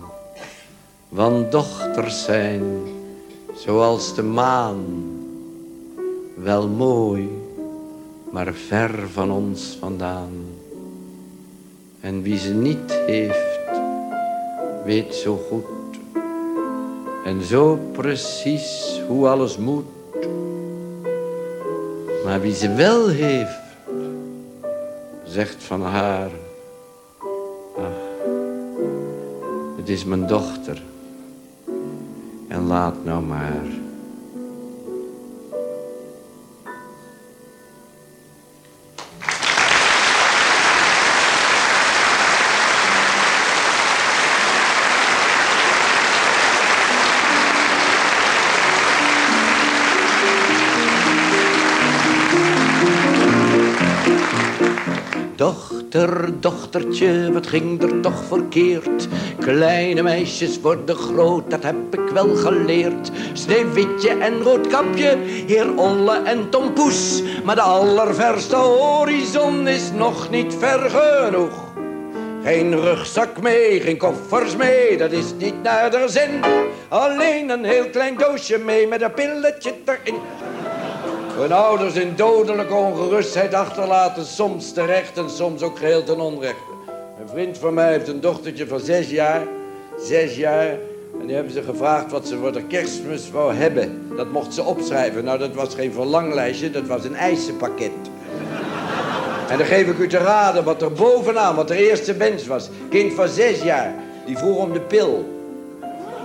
Want 1.09 1.51
dochters 1.51 2.23
zijn, 2.23 2.63
zoals 3.55 4.15
de 4.15 4.23
maan, 4.23 4.85
wel 6.35 6.67
mooi 6.67 7.47
maar 8.31 8.53
ver 8.53 9.09
van 9.09 9.31
ons 9.31 9.77
vandaan. 9.79 10.31
En 11.99 12.21
wie 12.21 12.37
ze 12.37 12.53
niet 12.53 12.91
heeft, 13.05 13.59
weet 14.85 15.15
zo 15.15 15.39
goed 15.49 15.65
en 17.25 17.43
zo 17.43 17.79
precies 17.91 19.01
hoe 19.07 19.27
alles 19.27 19.57
moet. 19.57 19.85
Maar 22.25 22.41
wie 22.41 22.55
ze 22.55 22.73
wel 22.73 23.07
heeft, 23.07 23.68
zegt 25.39 25.63
van 25.63 25.81
haar, 25.81 26.29
ach, 27.77 27.83
het 29.77 29.89
is 29.89 30.05
mijn 30.05 30.27
dochter. 30.27 30.81
En 32.47 32.67
laat 32.67 33.03
nou 33.03 33.23
maar. 33.23 33.78
Dochter, 55.89 56.39
dochtertje, 56.39 57.31
wat 57.31 57.47
ging 57.47 57.81
er 57.81 57.99
toch 57.99 58.23
verkeerd? 58.23 59.07
Kleine 59.39 60.01
meisjes 60.01 60.61
worden 60.61 60.95
groot, 60.95 61.49
dat 61.49 61.63
heb 61.63 61.75
ik 61.91 62.09
wel 62.13 62.35
geleerd. 62.35 63.11
Sneeuwwitje 63.33 64.09
en 64.09 64.41
roodkapje, 64.41 65.17
heer 65.47 65.77
Olle 65.77 66.21
en 66.23 66.49
Tom 66.49 66.73
Poes. 66.73 67.23
Maar 67.43 67.55
de 67.55 67.61
allerverste 67.61 68.55
horizon 68.55 69.67
is 69.67 69.91
nog 69.91 70.29
niet 70.29 70.55
ver 70.59 70.89
genoeg. 70.89 71.73
Geen 72.43 72.81
rugzak 72.81 73.41
mee, 73.41 73.81
geen 73.81 73.97
koffers 73.97 74.55
mee, 74.55 74.97
dat 74.97 75.11
is 75.11 75.33
niet 75.37 75.63
naar 75.63 75.91
de 75.91 76.03
zin. 76.05 76.41
Alleen 76.87 77.49
een 77.49 77.63
heel 77.63 77.89
klein 77.89 78.17
doosje 78.17 78.57
mee 78.57 78.87
met 78.87 79.01
een 79.01 79.13
pilletje 79.13 79.73
erin. 79.85 80.19
Hun 81.39 81.51
ouders 81.51 81.95
in 81.95 82.13
dodelijke 82.15 82.73
ongerustheid 82.73 83.53
achterlaten, 83.53 84.25
soms 84.25 84.71
terecht 84.71 85.17
en 85.17 85.29
soms 85.29 85.61
ook 85.61 85.77
geheel 85.77 86.03
ten 86.03 86.19
onrechte. 86.19 86.71
Een 87.21 87.29
vriend 87.29 87.57
van 87.57 87.73
mij 87.73 87.91
heeft 87.91 88.07
een 88.07 88.21
dochtertje 88.21 88.67
van 88.67 88.79
zes 88.79 89.09
jaar, 89.09 89.41
zes 89.99 90.35
jaar, 90.35 90.67
en 91.19 91.25
die 91.25 91.35
hebben 91.35 91.53
ze 91.53 91.63
gevraagd 91.63 92.11
wat 92.11 92.27
ze 92.27 92.37
voor 92.37 92.51
de 92.51 92.63
kerstmis 92.63 93.31
wou 93.31 93.53
hebben. 93.53 94.11
Dat 94.15 94.31
mocht 94.31 94.53
ze 94.53 94.63
opschrijven. 94.63 95.23
Nou, 95.23 95.37
dat 95.37 95.53
was 95.53 95.75
geen 95.75 95.93
verlanglijstje, 95.93 96.71
dat 96.71 96.87
was 96.87 97.03
een 97.03 97.15
eisenpakket. 97.15 97.91
En 99.49 99.57
dan 99.57 99.67
geef 99.67 99.87
ik 99.87 99.97
u 99.97 100.07
te 100.07 100.17
raden 100.17 100.63
wat 100.63 100.81
er 100.81 100.91
bovenaan, 100.91 101.55
wat 101.55 101.67
de 101.67 101.89
eerste 101.89 102.13
wens 102.13 102.47
was. 102.47 102.69
Kind 102.89 103.13
van 103.13 103.27
zes 103.27 103.61
jaar, 103.61 103.93
die 104.25 104.37
vroeg 104.37 104.57
om 104.57 104.73
de 104.73 104.81
pil. 104.81 105.25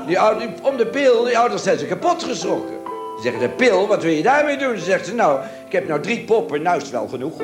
Die, 0.06 0.18
oude- 0.18 0.48
om 0.62 0.76
de 0.76 0.86
pil, 0.86 1.24
die 1.24 1.38
ouders 1.38 1.62
zijn 1.62 1.78
ze 1.78 1.86
kapot 1.86 2.22
geschrokken. 2.22 2.83
Ze 3.24 3.30
zeggen, 3.30 3.48
de 3.48 3.54
pil, 3.54 3.86
wat 3.86 4.02
wil 4.02 4.12
je 4.12 4.22
daarmee 4.22 4.56
doen? 4.56 4.78
Ze 4.78 4.84
zegt 4.84 5.06
ze, 5.06 5.14
nou, 5.14 5.44
ik 5.66 5.72
heb 5.72 5.88
nou 5.88 6.00
drie 6.00 6.24
poppen, 6.24 6.62
nou 6.62 6.76
is 6.76 6.82
het 6.82 6.92
wel 6.92 7.08
genoeg. 7.08 7.38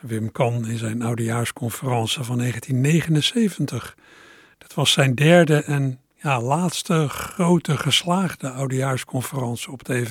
Wim 0.00 0.32
Kan 0.32 0.68
in 0.68 0.78
zijn 0.78 1.02
oudejaarsconferentie 1.02 2.22
van 2.22 2.38
1979. 2.38 3.96
Dat 4.58 4.74
was 4.74 4.92
zijn 4.92 5.14
derde 5.14 5.62
en 5.62 6.00
ja, 6.14 6.40
laatste 6.40 7.08
grote 7.08 7.76
geslaagde 7.76 8.50
oudejaarsconferentie 8.50 9.72
op 9.72 9.82
tv. 9.82 10.10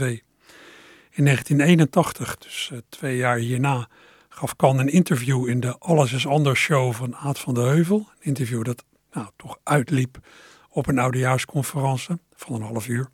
In 1.11 1.23
1981, 1.23 2.37
dus 2.37 2.69
eh, 2.71 2.77
twee 2.89 3.17
jaar 3.17 3.37
hierna, 3.37 3.87
gaf 4.35 4.55
Kan 4.55 4.79
een 4.79 4.89
interview 4.89 5.47
in 5.47 5.59
de 5.59 5.75
Alles 5.79 6.13
is 6.13 6.27
Anders 6.27 6.59
show 6.59 6.93
van 6.93 7.15
Aad 7.15 7.39
van 7.39 7.53
de 7.53 7.61
Heuvel. 7.61 7.97
Een 7.97 8.25
interview 8.25 8.63
dat 8.63 8.83
nou, 9.11 9.27
toch 9.35 9.57
uitliep 9.63 10.17
op 10.69 10.87
een 10.87 10.99
oudejaarsconferentie 10.99 12.15
van 12.35 12.55
een 12.55 12.61
half 12.61 12.87
uur. 12.87 13.07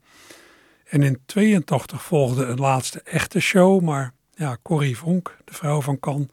En 0.85 1.03
in 1.03 1.19
82 1.25 2.03
volgde 2.03 2.45
een 2.45 2.59
laatste 2.59 3.01
echte 3.01 3.39
show, 3.39 3.81
maar 3.81 4.13
ja, 4.33 4.57
Corrie 4.61 4.97
Vonk, 4.97 5.37
de 5.45 5.53
vrouw 5.53 5.81
van 5.81 5.99
Kan, 5.99 6.29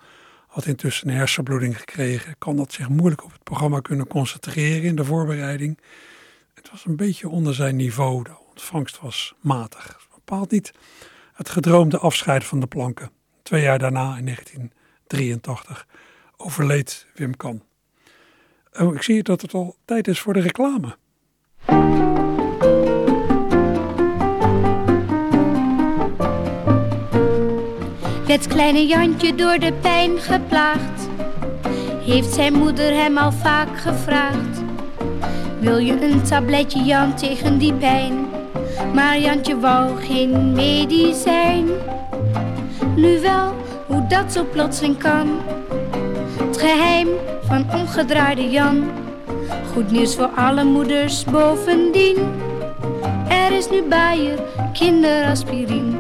had 0.47 0.67
intussen 0.67 1.09
een 1.09 1.15
hersenbloeding 1.15 1.79
gekregen. 1.79 2.35
Kan 2.39 2.57
dat 2.57 2.73
zich 2.73 2.89
moeilijk 2.89 3.25
op 3.25 3.33
het 3.33 3.43
programma 3.43 3.81
kunnen 3.81 4.07
concentreren 4.07 4.83
in 4.83 4.97
de 4.97 5.05
voorbereiding. 5.05 5.79
Het 6.55 6.71
was 6.71 6.85
een 6.85 6.97
beetje 6.97 7.29
onder 7.29 7.55
zijn 7.55 7.77
niveau, 7.77 8.23
de 8.23 8.39
ontvangst 8.49 9.01
was 9.01 9.35
matig. 9.41 10.07
Bepaald 10.15 10.51
niet 10.51 10.73
het 11.33 11.49
gedroomde 11.49 11.99
afscheid 11.99 12.45
van 12.45 12.61
de 12.61 12.67
planken. 12.67 13.11
Twee 13.43 13.63
jaar 13.63 13.79
daarna, 13.79 14.17
in 14.17 14.73
1983, 15.11 15.87
overleed 16.37 17.07
Wim 17.15 17.37
Kan. 17.37 17.63
Oh, 18.81 18.95
ik 18.95 19.03
zie 19.03 19.23
dat 19.23 19.41
het 19.41 19.55
al 19.55 19.77
tijd 19.85 20.09
is 20.09 20.21
voor 20.21 20.33
de 20.33 20.41
reclame. 20.41 20.97
Het 28.29 28.47
kleine 28.47 28.87
Jantje 28.87 29.35
door 29.35 29.59
de 29.59 29.73
pijn 29.73 30.19
geplaagd, 30.19 31.09
heeft 32.05 32.35
zijn 32.35 32.53
moeder 32.53 32.93
hem 32.93 33.19
al 33.19 33.33
vaak 33.33 33.79
gevraagd. 33.79 34.63
Wil 35.61 35.79
je 35.79 35.93
een 35.93 36.23
tabletje 36.23 36.83
Jan 36.83 37.17
tegen 37.17 37.59
die 37.59 37.75
pijn? 37.75 38.27
Maar 38.95 39.19
Jantje 39.19 39.59
wou 39.59 40.03
geen 40.03 40.53
medicijn. 40.53 41.69
Nu 42.97 43.21
wel, 43.21 43.55
hoe 43.89 44.07
dat 44.07 44.33
zo 44.33 44.45
plotseling 44.53 44.99
kan. 44.99 45.29
Het 46.47 46.59
geheim 46.59 47.09
van 47.47 47.67
omgedraaide 47.73 48.51
Jan. 48.51 48.91
Goed 49.73 49.91
nieuws 49.91 50.17
voor 50.17 50.31
alle 50.37 50.65
moeders 50.65 51.25
bovendien. 51.25 52.17
Er 53.29 53.53
is 53.53 53.71
nu 53.71 53.83
Bayer 53.83 54.39
kinderaspirine. 54.73 55.97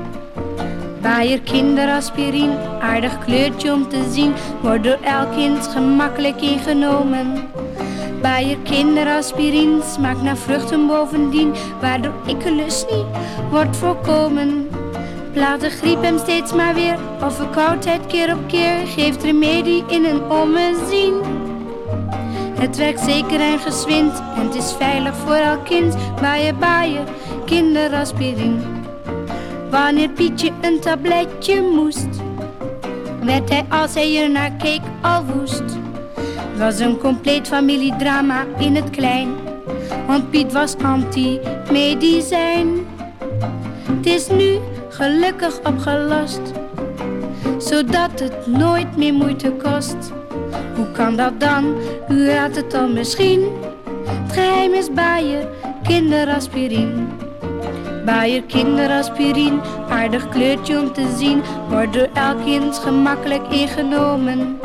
Bayer 1.02 1.40
kinderaspirine, 1.40 2.56
aardig 2.80 3.18
kleurtje 3.18 3.72
om 3.72 3.88
te 3.88 4.08
zien, 4.10 4.32
wordt 4.62 4.84
door 4.84 4.98
elk 5.02 5.32
kind 5.32 5.66
gemakkelijk 5.66 6.40
ingenomen. 6.40 7.48
Bayer 8.22 8.58
kinderaspirine 8.58 9.82
smaakt 9.82 10.22
naar 10.22 10.36
vruchten 10.36 10.86
bovendien, 10.86 11.54
waardoor 11.80 12.12
ikkelus 12.26 12.84
niet 12.90 13.06
wordt 13.50 13.76
voorkomen. 13.76 14.67
Plaat 15.38 15.60
de 15.60 15.70
griep 15.70 16.02
hem 16.02 16.18
steeds 16.18 16.52
maar 16.52 16.74
weer, 16.74 16.98
of 17.22 17.36
verkoudheid 17.36 18.06
keer 18.06 18.32
op 18.32 18.48
keer, 18.48 18.86
geeft 18.86 19.22
remedie 19.22 19.84
in 19.88 20.04
een 20.04 20.30
ommezien. 20.30 21.14
Het 22.58 22.76
werkt 22.76 23.00
zeker 23.00 23.40
en 23.40 23.58
gezwind, 23.58 24.22
en 24.36 24.46
het 24.46 24.54
is 24.54 24.72
veilig 24.72 25.16
voor 25.16 25.34
elk 25.34 25.64
kind. 25.64 25.96
Bayer, 26.20 26.56
Bayer, 26.56 27.04
kinderaspirine. 27.44 28.56
Wanneer 29.70 30.08
Pietje 30.08 30.52
een 30.60 30.80
tabletje 30.80 31.62
moest, 31.62 32.08
werd 33.22 33.48
hij 33.48 33.64
als 33.68 33.94
hij 33.94 34.22
er 34.22 34.30
naar 34.30 34.52
keek 34.52 34.82
al 35.02 35.24
woest. 35.24 35.62
Het 36.50 36.58
was 36.58 36.78
een 36.78 36.98
compleet 36.98 37.48
familiedrama 37.48 38.44
in 38.58 38.76
het 38.76 38.90
klein, 38.90 39.28
want 40.06 40.30
Piet 40.30 40.52
was 40.52 40.76
anti-medicijn. 40.76 42.86
Het 43.96 44.06
is 44.06 44.28
nu 44.28 44.58
gelukkig 44.98 45.60
opgelost, 45.64 46.40
zodat 47.58 48.20
het 48.20 48.46
nooit 48.46 48.96
meer 48.96 49.14
moeite 49.14 49.52
kost. 49.52 49.96
Hoe 50.76 50.90
kan 50.92 51.16
dat 51.16 51.40
dan? 51.40 51.76
U 52.08 52.30
raadt 52.30 52.56
het 52.56 52.70
dan 52.70 52.92
misschien. 52.92 53.46
Het 54.04 54.32
geheim 54.32 54.72
is 54.72 54.92
Bayer, 54.92 55.48
kinderaspirine. 55.82 57.06
Bayer 58.04 58.42
kinderaspirine, 58.42 59.60
aardig 59.88 60.28
kleurtje 60.28 60.78
om 60.78 60.92
te 60.92 61.14
zien, 61.16 61.42
wordt 61.68 61.92
door 61.92 62.08
elk 62.14 62.44
kind 62.44 62.78
gemakkelijk 62.78 63.48
ingenomen. 63.48 64.58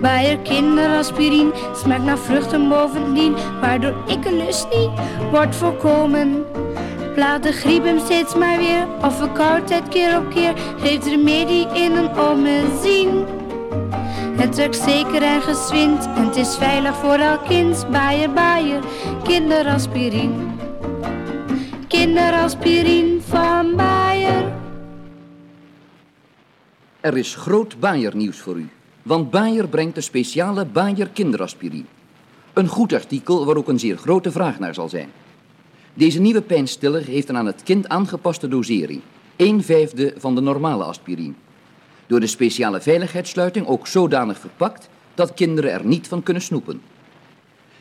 Bayer 0.00 0.38
kinderaspirine 0.38 1.52
smaakt 1.76 2.04
naar 2.04 2.18
vruchten 2.18 2.68
bovendien, 2.68 3.34
waardoor 3.60 3.94
ikkelus 4.06 4.66
niet 4.70 4.90
wordt 5.30 5.56
voorkomen. 5.56 6.44
Plaat 7.14 7.42
de 7.42 7.52
griep 7.52 7.84
hem 7.84 7.98
steeds 7.98 8.34
maar 8.34 8.58
weer, 8.58 8.86
of 9.02 9.16
verkoudheid 9.16 9.88
keer 9.88 10.18
op 10.18 10.30
keer, 10.30 10.54
geeft 10.78 11.06
remedie 11.06 11.66
in 11.74 11.92
een 11.92 12.18
ommezien. 12.18 13.24
Het 14.36 14.56
werkt 14.56 14.76
zeker 14.76 15.22
en 15.22 15.42
gezwind, 15.42 16.06
en 16.06 16.26
het 16.26 16.36
is 16.36 16.56
veilig 16.56 16.96
voor 16.96 17.14
elk 17.14 17.44
kind. 17.46 17.86
Bayer, 17.90 18.32
Bayer, 18.32 18.82
kinderaspirine. 19.22 20.34
Kinderaspirine 21.88 23.20
van 23.20 23.76
Bayer. 23.76 24.52
Er 27.00 27.16
is 27.16 27.34
groot 27.34 27.80
Bayer-nieuws 27.80 28.38
voor 28.38 28.56
u. 28.56 28.68
Want 29.02 29.30
Bayer 29.30 29.68
brengt 29.68 29.94
de 29.94 30.00
speciale 30.00 30.64
Bayer 30.64 31.08
kinderaspirine. 31.08 31.84
Een 32.52 32.68
goed 32.68 32.92
artikel 32.92 33.44
waar 33.44 33.56
ook 33.56 33.68
een 33.68 33.78
zeer 33.78 33.96
grote 33.96 34.32
vraag 34.32 34.58
naar 34.58 34.74
zal 34.74 34.88
zijn. 34.88 35.08
Deze 35.94 36.20
nieuwe 36.20 36.42
pijnstiller 36.42 37.04
heeft 37.04 37.28
een 37.28 37.36
aan 37.36 37.46
het 37.46 37.62
kind 37.62 37.88
aangepaste 37.88 38.48
dosering. 38.48 39.00
1 39.36 39.62
vijfde 39.62 40.14
van 40.16 40.34
de 40.34 40.40
normale 40.40 40.84
aspirine. 40.84 41.34
Door 42.06 42.20
de 42.20 42.26
speciale 42.26 42.80
veiligheidssluiting 42.80 43.66
ook 43.66 43.86
zodanig 43.86 44.38
verpakt 44.38 44.88
dat 45.14 45.34
kinderen 45.34 45.72
er 45.72 45.84
niet 45.84 46.08
van 46.08 46.22
kunnen 46.22 46.42
snoepen. 46.42 46.82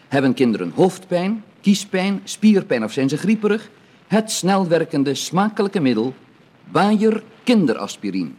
Hebben 0.08 0.34
kinderen 0.34 0.72
hoofdpijn, 0.76 1.44
kiespijn, 1.62 2.22
spierpijn 2.24 2.84
of 2.84 2.92
zijn 2.92 3.10
ze 3.10 3.18
grieperig? 3.18 3.70
Het 4.08 4.32
snelwerkende, 4.32 5.16
smakelijke 5.16 5.80
middel 5.80 6.14
Bayer 6.72 7.24
kinderaspirine. 7.44 8.32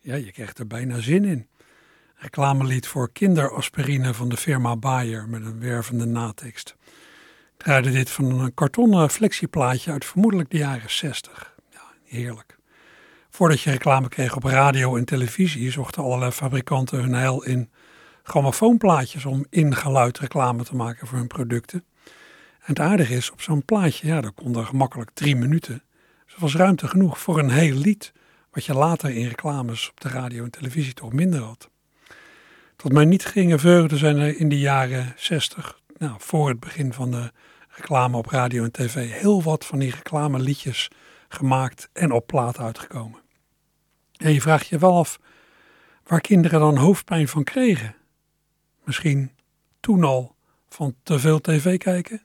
Ja, 0.00 0.14
je 0.14 0.32
krijgt 0.32 0.58
er 0.58 0.66
bijna 0.66 1.00
zin 1.00 1.24
in. 1.24 1.46
Reclamelied 2.14 2.86
voor 2.86 3.12
kinderaspirine 3.12 4.14
van 4.14 4.28
de 4.28 4.36
firma 4.36 4.76
Bayer 4.76 5.28
met 5.28 5.44
een 5.44 5.60
wervende 5.60 6.04
natekst. 6.04 6.75
Draaide 7.56 7.90
dit 7.90 8.10
van 8.10 8.40
een 8.40 8.54
kartonnen 8.54 9.10
flexieplaatje 9.10 9.92
uit 9.92 10.04
vermoedelijk 10.04 10.50
de 10.50 10.58
jaren 10.58 10.90
60. 10.90 11.54
Ja, 11.70 11.80
heerlijk. 12.04 12.58
Voordat 13.30 13.60
je 13.60 13.70
reclame 13.70 14.08
kreeg 14.08 14.36
op 14.36 14.44
radio 14.44 14.96
en 14.96 15.04
televisie, 15.04 15.70
zochten 15.70 16.02
allerlei 16.02 16.30
fabrikanten 16.30 17.00
hun 17.00 17.14
heil 17.14 17.42
in 17.42 17.70
grammofoonplaatjes 18.22 19.24
om 19.24 19.46
in 19.50 19.74
geluid 19.74 20.18
reclame 20.18 20.64
te 20.64 20.76
maken 20.76 21.06
voor 21.06 21.18
hun 21.18 21.26
producten. 21.26 21.84
En 22.58 22.72
het 22.72 22.80
aardige 22.80 23.14
is, 23.14 23.30
op 23.30 23.40
zo'n 23.40 23.64
plaatje, 23.64 24.06
ja, 24.06 24.20
daar 24.20 24.32
konden 24.32 24.66
gemakkelijk 24.66 25.10
drie 25.14 25.36
minuten. 25.36 25.82
Dus 26.24 26.34
er 26.34 26.40
was 26.40 26.54
ruimte 26.54 26.88
genoeg 26.88 27.18
voor 27.18 27.38
een 27.38 27.50
heel 27.50 27.76
lied, 27.76 28.12
wat 28.50 28.64
je 28.64 28.74
later 28.74 29.10
in 29.10 29.28
reclames 29.28 29.90
op 29.90 30.00
de 30.00 30.08
radio 30.08 30.44
en 30.44 30.50
televisie 30.50 30.94
toch 30.94 31.12
minder 31.12 31.40
had. 31.40 31.70
Tot 32.76 32.92
mijn 32.92 33.08
niet 33.08 33.26
geringe 33.26 33.58
vreugde 33.58 33.96
zijn 33.96 34.16
er 34.16 34.38
in 34.38 34.48
de 34.48 34.58
jaren 34.58 35.12
60, 35.16 35.80
nou, 35.98 36.14
voor 36.18 36.48
het 36.48 36.60
begin 36.60 36.92
van 36.92 37.10
de 37.10 37.32
reclame 37.68 38.16
op 38.16 38.26
radio 38.26 38.64
en 38.64 38.72
tv, 38.72 39.10
heel 39.10 39.42
wat 39.42 39.66
van 39.66 39.78
die 39.78 39.90
reclameliedjes 39.90 40.90
gemaakt 41.28 41.88
en 41.92 42.12
op 42.12 42.26
plaat 42.26 42.58
uitgekomen. 42.58 43.20
En 44.16 44.32
je 44.32 44.40
vraagt 44.40 44.66
je 44.66 44.78
wel 44.78 44.96
af 44.96 45.18
waar 46.06 46.20
kinderen 46.20 46.60
dan 46.60 46.76
hoofdpijn 46.76 47.28
van 47.28 47.44
kregen. 47.44 47.94
Misschien 48.84 49.30
toen 49.80 50.04
al 50.04 50.34
van 50.68 50.94
te 51.02 51.18
veel 51.18 51.40
tv 51.40 51.78
kijken? 51.78 52.22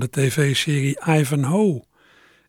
De 0.00 0.10
tv-serie 0.10 1.00
Ivanhoe. 1.06 1.84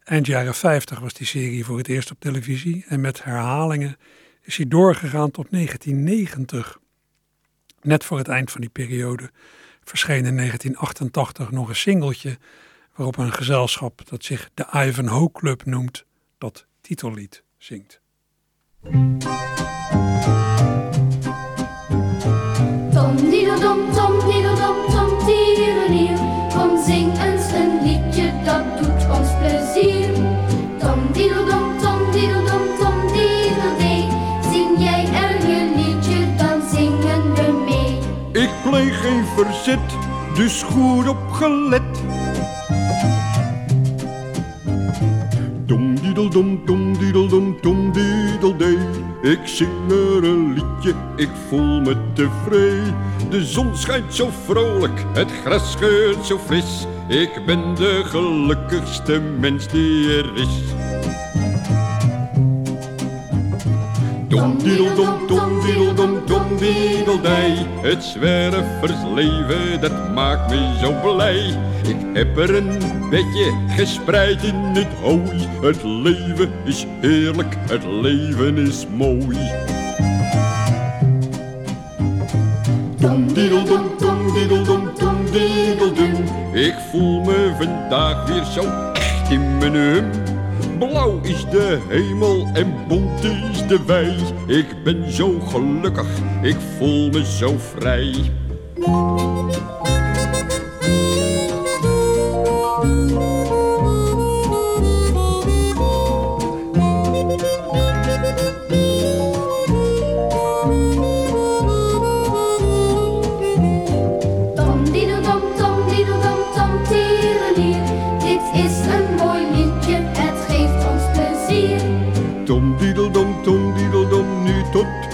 Eind 0.03 0.25
jaren 0.25 0.55
50 0.55 0.99
was 0.99 1.13
die 1.13 1.27
serie 1.27 1.65
voor 1.65 1.77
het 1.77 1.87
eerst 1.87 2.11
op 2.11 2.19
televisie 2.19 2.85
en 2.87 3.01
met 3.01 3.23
herhalingen 3.23 3.97
is 4.41 4.57
hij 4.57 4.67
doorgegaan 4.67 5.31
tot 5.31 5.51
1990. 5.51 6.79
Net 7.81 8.05
voor 8.05 8.17
het 8.17 8.27
eind 8.27 8.51
van 8.51 8.61
die 8.61 8.69
periode 8.69 9.31
verscheen 9.83 10.25
in 10.25 10.35
1988 10.35 11.51
nog 11.51 11.69
een 11.69 11.75
singeltje 11.75 12.37
waarop 12.95 13.17
een 13.17 13.33
gezelschap 13.33 14.09
dat 14.09 14.23
zich 14.23 14.49
de 14.53 14.65
Ivanhoe 14.73 15.31
Club 15.31 15.65
noemt 15.65 16.05
dat 16.37 16.65
titellied 16.81 17.43
zingt. 17.57 18.01
Dus 40.35 40.63
goed 40.63 41.07
opgelet. 41.07 41.81
Dom 45.65 45.95
diedeldom, 46.01 46.61
dom 46.65 46.97
diedeldom, 46.97 47.57
dom 47.61 47.91
diedeldee. 47.91 48.77
Ik 49.21 49.39
zing 49.43 49.91
er 49.91 50.23
een 50.23 50.53
liedje, 50.53 50.93
ik 51.15 51.29
voel 51.47 51.81
me 51.81 51.95
tevreden. 52.13 52.95
De 53.29 53.45
zon 53.45 53.75
schijnt 53.77 54.13
zo 54.13 54.29
vrolijk, 54.45 55.05
het 55.13 55.31
gras 55.31 55.75
geurt 55.75 56.25
zo 56.25 56.37
fris. 56.37 56.85
Ik 57.07 57.45
ben 57.45 57.75
de 57.75 58.01
gelukkigste 58.05 59.19
mens 59.19 59.67
die 59.67 60.17
er 60.17 60.35
is. 60.35 60.59
Dom 64.31 64.57
diedeldom, 64.57 65.27
dom 65.27 65.61
diedeldom, 65.61 66.25
dom 66.25 66.57
diedeldij. 66.57 67.65
Het 67.81 68.03
zwerversleven, 68.03 69.81
dat 69.81 70.13
maakt 70.13 70.49
me 70.49 70.77
zo 70.81 70.93
blij. 71.01 71.57
Ik 71.87 71.97
heb 72.13 72.37
er 72.37 72.55
een 72.55 72.79
bedje 73.09 73.53
gespreid 73.67 74.43
in 74.43 74.55
het 74.55 74.87
hooi. 75.01 75.47
Het 75.61 75.83
leven 75.83 76.51
is 76.63 76.85
heerlijk, 77.01 77.55
het 77.69 77.83
leven 77.85 78.57
is 78.57 78.85
mooi. 78.95 79.37
Dom 82.97 83.33
diedeldom, 83.33 83.83
dom 83.97 84.33
dom. 84.63 84.93
Ik 86.53 86.75
voel 86.91 87.21
me 87.23 87.53
vandaag 87.57 88.27
weer 88.27 88.43
zo 88.43 88.91
echt 88.93 89.29
Timmenum. 89.29 90.20
Blauw 90.87 91.19
is 91.23 91.45
de 91.49 91.79
hemel 91.87 92.47
en 92.53 92.73
bont 92.87 93.23
is 93.23 93.67
de 93.67 93.83
wei. 93.85 94.15
Ik 94.47 94.83
ben 94.83 95.11
zo 95.11 95.39
gelukkig, 95.39 96.07
ik 96.41 96.57
voel 96.77 97.09
me 97.09 97.25
zo 97.25 97.55
vrij. 97.57 98.31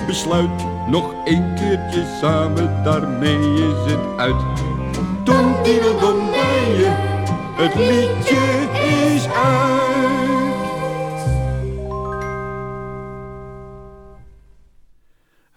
Besluit. 0.07 0.65
Nog 0.87 1.13
een 1.25 1.55
keertje 1.55 2.17
samen, 2.21 2.83
daarmee 2.83 3.53
is 3.53 3.91
het 3.91 4.17
uit. 4.17 4.41
Tom 5.25 5.63
diedeldom 5.63 6.27
je, 6.77 6.89
het 7.55 7.75
liedje 7.75 8.69
is 9.15 9.27
uit. 9.27 9.87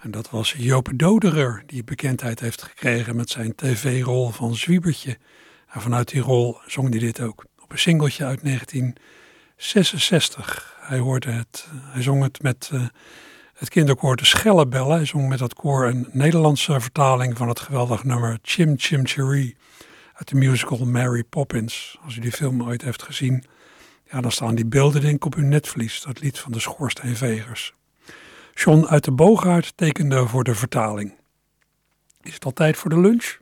En 0.00 0.10
dat 0.10 0.30
was 0.30 0.54
Joop 0.58 0.88
Doderer, 0.94 1.62
die 1.66 1.84
bekendheid 1.84 2.40
heeft 2.40 2.62
gekregen 2.62 3.16
met 3.16 3.30
zijn 3.30 3.54
tv-rol 3.54 4.28
van 4.28 4.54
Zwiebertje. 4.54 5.18
En 5.68 5.80
vanuit 5.80 6.08
die 6.08 6.20
rol 6.20 6.58
zong 6.66 6.90
hij 6.90 6.98
dit 6.98 7.20
ook. 7.20 7.44
Op 7.62 7.72
een 7.72 7.78
singeltje 7.78 8.24
uit 8.24 8.42
1966. 8.42 10.76
Hij, 10.80 10.98
hoorde 10.98 11.30
het, 11.30 11.68
hij 11.72 12.02
zong 12.02 12.22
het 12.22 12.42
met 12.42 12.70
eh, 12.72 12.82
het 13.60 13.68
kinderkoor 13.68 14.16
De 14.16 14.24
Schellebellen. 14.24 14.96
Hij 14.96 15.04
zong 15.04 15.28
met 15.28 15.38
dat 15.38 15.54
koor 15.54 15.86
een 15.86 16.08
Nederlandse 16.12 16.80
vertaling 16.80 17.36
van 17.36 17.48
het 17.48 17.60
geweldige 17.60 18.06
nummer 18.06 18.38
Chim 18.42 18.74
Chim 18.76 19.06
Cheree. 19.06 19.56
Uit 20.14 20.28
de 20.28 20.36
musical 20.36 20.86
Mary 20.86 21.24
Poppins. 21.24 21.98
Als 22.04 22.16
u 22.16 22.20
die 22.20 22.32
film 22.32 22.62
ooit 22.62 22.82
heeft 22.82 23.02
gezien, 23.02 23.44
ja, 24.10 24.20
dan 24.20 24.32
staan 24.32 24.54
die 24.54 24.66
beelden 24.66 25.00
denk 25.00 25.14
ik 25.14 25.24
op 25.24 25.34
uw 25.34 25.44
netvlies. 25.44 26.02
Dat 26.02 26.20
lied 26.20 26.38
van 26.38 26.52
de 26.52 26.60
Schoorsteenvegers. 26.60 27.74
John 28.54 28.84
uit 28.86 29.04
de 29.04 29.12
Boogaard 29.12 29.72
tekende 29.76 30.26
voor 30.26 30.44
de 30.44 30.54
vertaling. 30.54 31.14
Is 32.22 32.34
het 32.34 32.44
al 32.44 32.52
tijd 32.52 32.76
voor 32.76 32.90
de 32.90 33.00
lunch? 33.00 33.38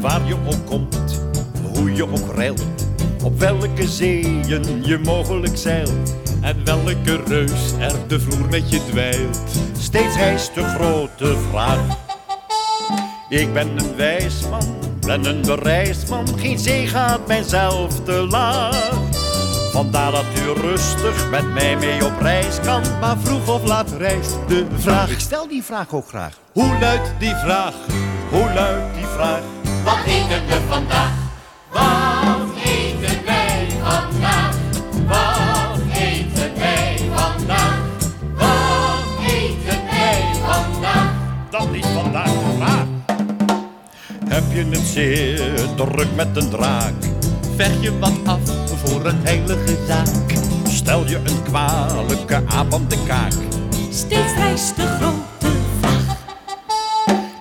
Waar 0.00 0.26
je 0.26 0.36
ook 0.46 0.66
komt, 0.66 0.99
hoe 1.80 1.94
je 1.94 2.08
ook 2.10 2.34
reilt, 2.34 2.64
op 3.24 3.38
welke 3.38 3.88
zeeën 3.88 4.84
je 4.84 4.98
mogelijk 4.98 5.56
zeilt. 5.56 6.16
En 6.40 6.64
welke 6.64 7.20
reus 7.26 7.72
er 7.78 7.94
de 8.06 8.20
vloer 8.20 8.48
met 8.48 8.70
je 8.70 8.84
dweilt. 8.90 9.40
Steeds 9.78 10.16
rijst 10.16 10.54
de 10.54 10.62
grote 10.62 11.36
vraag. 11.50 11.80
Ik 13.28 13.52
ben 13.52 13.68
een 13.78 13.96
wijs 13.96 14.48
man, 14.50 14.76
ben 15.00 15.24
een 15.24 15.42
bereisd 15.42 16.08
man. 16.08 16.26
Geen 16.38 16.58
zee 16.58 16.86
gaat 16.86 17.26
mijzelf 17.26 18.00
te 18.04 18.26
laag. 18.30 18.90
Vandaar 19.72 20.10
dat 20.10 20.24
u 20.38 20.60
rustig 20.60 21.30
met 21.30 21.52
mij 21.52 21.76
mee 21.76 22.04
op 22.04 22.20
reis 22.20 22.60
kan. 22.60 22.82
Maar 23.00 23.18
vroeg 23.18 23.48
of 23.48 23.64
laat 23.64 23.92
reist 23.98 24.36
de 24.48 24.66
vraag. 24.76 25.10
Ik 25.10 25.20
stel 25.20 25.48
die 25.48 25.62
vraag 25.62 25.94
ook 25.94 26.08
graag. 26.08 26.38
Hoe 26.52 26.78
luidt 26.80 27.12
die 27.18 27.34
vraag? 27.34 27.74
Hoe 28.30 28.52
luidt 28.54 28.94
die 28.94 29.06
vraag? 29.06 29.40
Wat 29.84 30.04
eten 30.06 30.46
we 30.46 30.60
vandaag? 30.68 31.19
Het 44.70 44.88
zeer 44.88 45.74
druk 45.76 46.14
met 46.16 46.36
een 46.36 46.48
draak? 46.48 46.92
Vecht 47.56 47.82
je 47.82 47.98
wat 47.98 48.12
af 48.24 48.40
voor 48.66 49.06
een 49.06 49.20
heilige 49.22 49.76
zaak? 49.86 50.32
Stel 50.68 51.06
je 51.06 51.16
een 51.16 51.42
kwalijke 51.42 52.42
aap 52.46 52.74
aan 52.74 52.88
de 52.88 53.04
kaak? 53.06 53.32
Steeds 53.90 54.34
rijst 54.34 54.76
de 54.76 54.86
grote 54.86 55.56
vraag. 55.80 56.16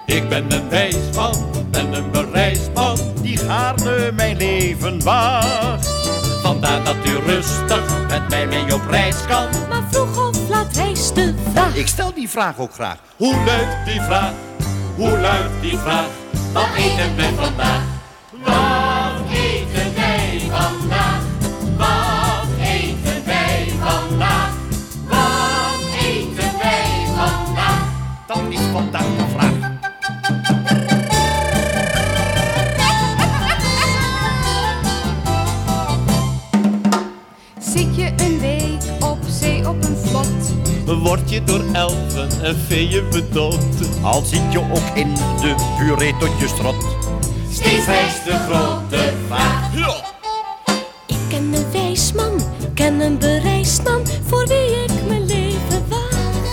Ik 0.05 0.29
ben 0.29 0.51
een 0.51 0.69
wijs 0.69 1.15
man, 1.15 1.35
ben 1.71 1.93
een 1.93 2.11
bereisd 2.11 2.68
gaarne 3.49 4.11
mijn 4.11 4.37
leven 4.37 5.03
waagt. 5.03 5.89
Vandaar 6.41 6.83
dat 6.83 6.95
u 7.05 7.15
rustig 7.25 8.07
met 8.07 8.29
mij 8.29 8.47
mee 8.47 8.73
op 8.73 8.81
reis 8.89 9.25
kan. 9.27 9.47
Maar 9.69 9.83
vroeg 9.91 10.27
of 10.27 10.49
laat 10.49 10.75
rijst 10.75 11.15
de 11.15 11.33
vraag. 11.51 11.75
Ik 11.75 11.87
stel 11.87 12.13
die 12.13 12.29
vraag 12.29 12.57
ook 12.57 12.73
graag. 12.73 12.97
Hoe 13.15 13.35
luidt 13.45 13.85
die 13.85 14.01
vraag? 14.01 14.31
Hoe 14.95 15.19
luidt 15.19 15.61
die 15.61 15.77
vraag? 15.77 16.07
Wat 16.53 16.67
eten 16.77 17.15
wij 17.15 17.33
vandaag? 17.33 17.81
Wat 18.43 19.31
eten 19.31 19.95
wij 19.95 20.41
vandaag? 20.49 21.21
Wat 21.77 22.47
eten 22.61 23.25
wij 23.25 23.71
vandaag? 23.79 24.51
Wat 25.07 25.81
eten 26.01 26.51
wij 26.61 27.05
vandaag? 27.15 27.83
Dat 28.27 28.41
is 28.49 28.59
vandaag 28.71 29.28
Word 40.97 41.29
je 41.29 41.43
door 41.43 41.63
elfen 41.73 42.29
en 42.43 42.57
veeën 42.67 43.09
bedoeld? 43.09 43.63
Al 44.01 44.21
zit 44.25 44.51
je 44.51 44.59
ook 44.59 44.95
in 44.95 45.13
de 45.13 45.55
puree 45.77 46.15
tot 46.19 46.39
je 46.39 46.47
strot. 46.47 46.75
Steeds 47.51 47.85
rijst 47.85 48.25
de 48.25 48.37
grote 48.49 49.13
vraag. 49.27 49.73
Ik 51.07 51.17
ken 51.29 51.53
een 51.53 51.71
wijs 51.71 52.13
man, 52.13 52.41
ken 52.73 52.99
een 52.99 53.17
bereisd 53.17 53.83
man, 53.83 54.07
voor 54.27 54.47
wie 54.47 54.83
ik 54.83 55.07
mijn 55.07 55.25
leven 55.25 55.87
waag. 55.87 56.51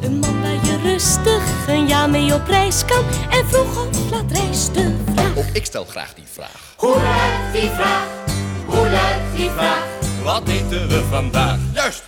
Een 0.00 0.18
man 0.18 0.40
waar 0.42 0.64
je 0.64 0.78
rustig 0.82 1.42
een 1.68 1.86
jaar 1.86 2.10
mee 2.10 2.34
op 2.34 2.46
reis 2.46 2.84
kan 2.84 3.04
en 3.30 3.46
vroeg 3.46 3.86
of 3.86 4.10
laat 4.10 4.32
rijst 4.32 4.74
de 4.74 4.94
vraag. 5.14 5.36
Ook 5.36 5.50
ik 5.52 5.64
stel 5.64 5.84
graag 5.84 6.14
die 6.14 6.26
vraag. 6.32 6.74
Hoe 6.76 6.96
luidt 6.96 7.52
die 7.52 7.70
vraag? 7.70 8.06
Hoe 8.66 8.90
luidt 8.90 9.36
die 9.36 9.50
vraag? 9.50 9.84
Wat 10.22 10.48
eten 10.48 10.88
we 10.88 11.02
vandaag? 11.10 11.58
Juist! 11.72 12.02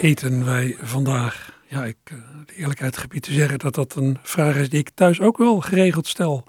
Eten 0.00 0.44
wij 0.44 0.76
vandaag? 0.80 1.56
Ja, 1.66 1.84
ik 1.84 1.96
uh, 2.12 2.18
de 2.46 2.54
eerlijkheid 2.54 2.96
gebied 2.96 3.22
te 3.22 3.32
zeggen 3.32 3.58
dat 3.58 3.74
dat 3.74 3.94
een 3.94 4.18
vraag 4.22 4.56
is 4.56 4.68
die 4.68 4.78
ik 4.78 4.90
thuis 4.94 5.20
ook 5.20 5.38
wel 5.38 5.60
geregeld 5.60 6.06
stel. 6.06 6.44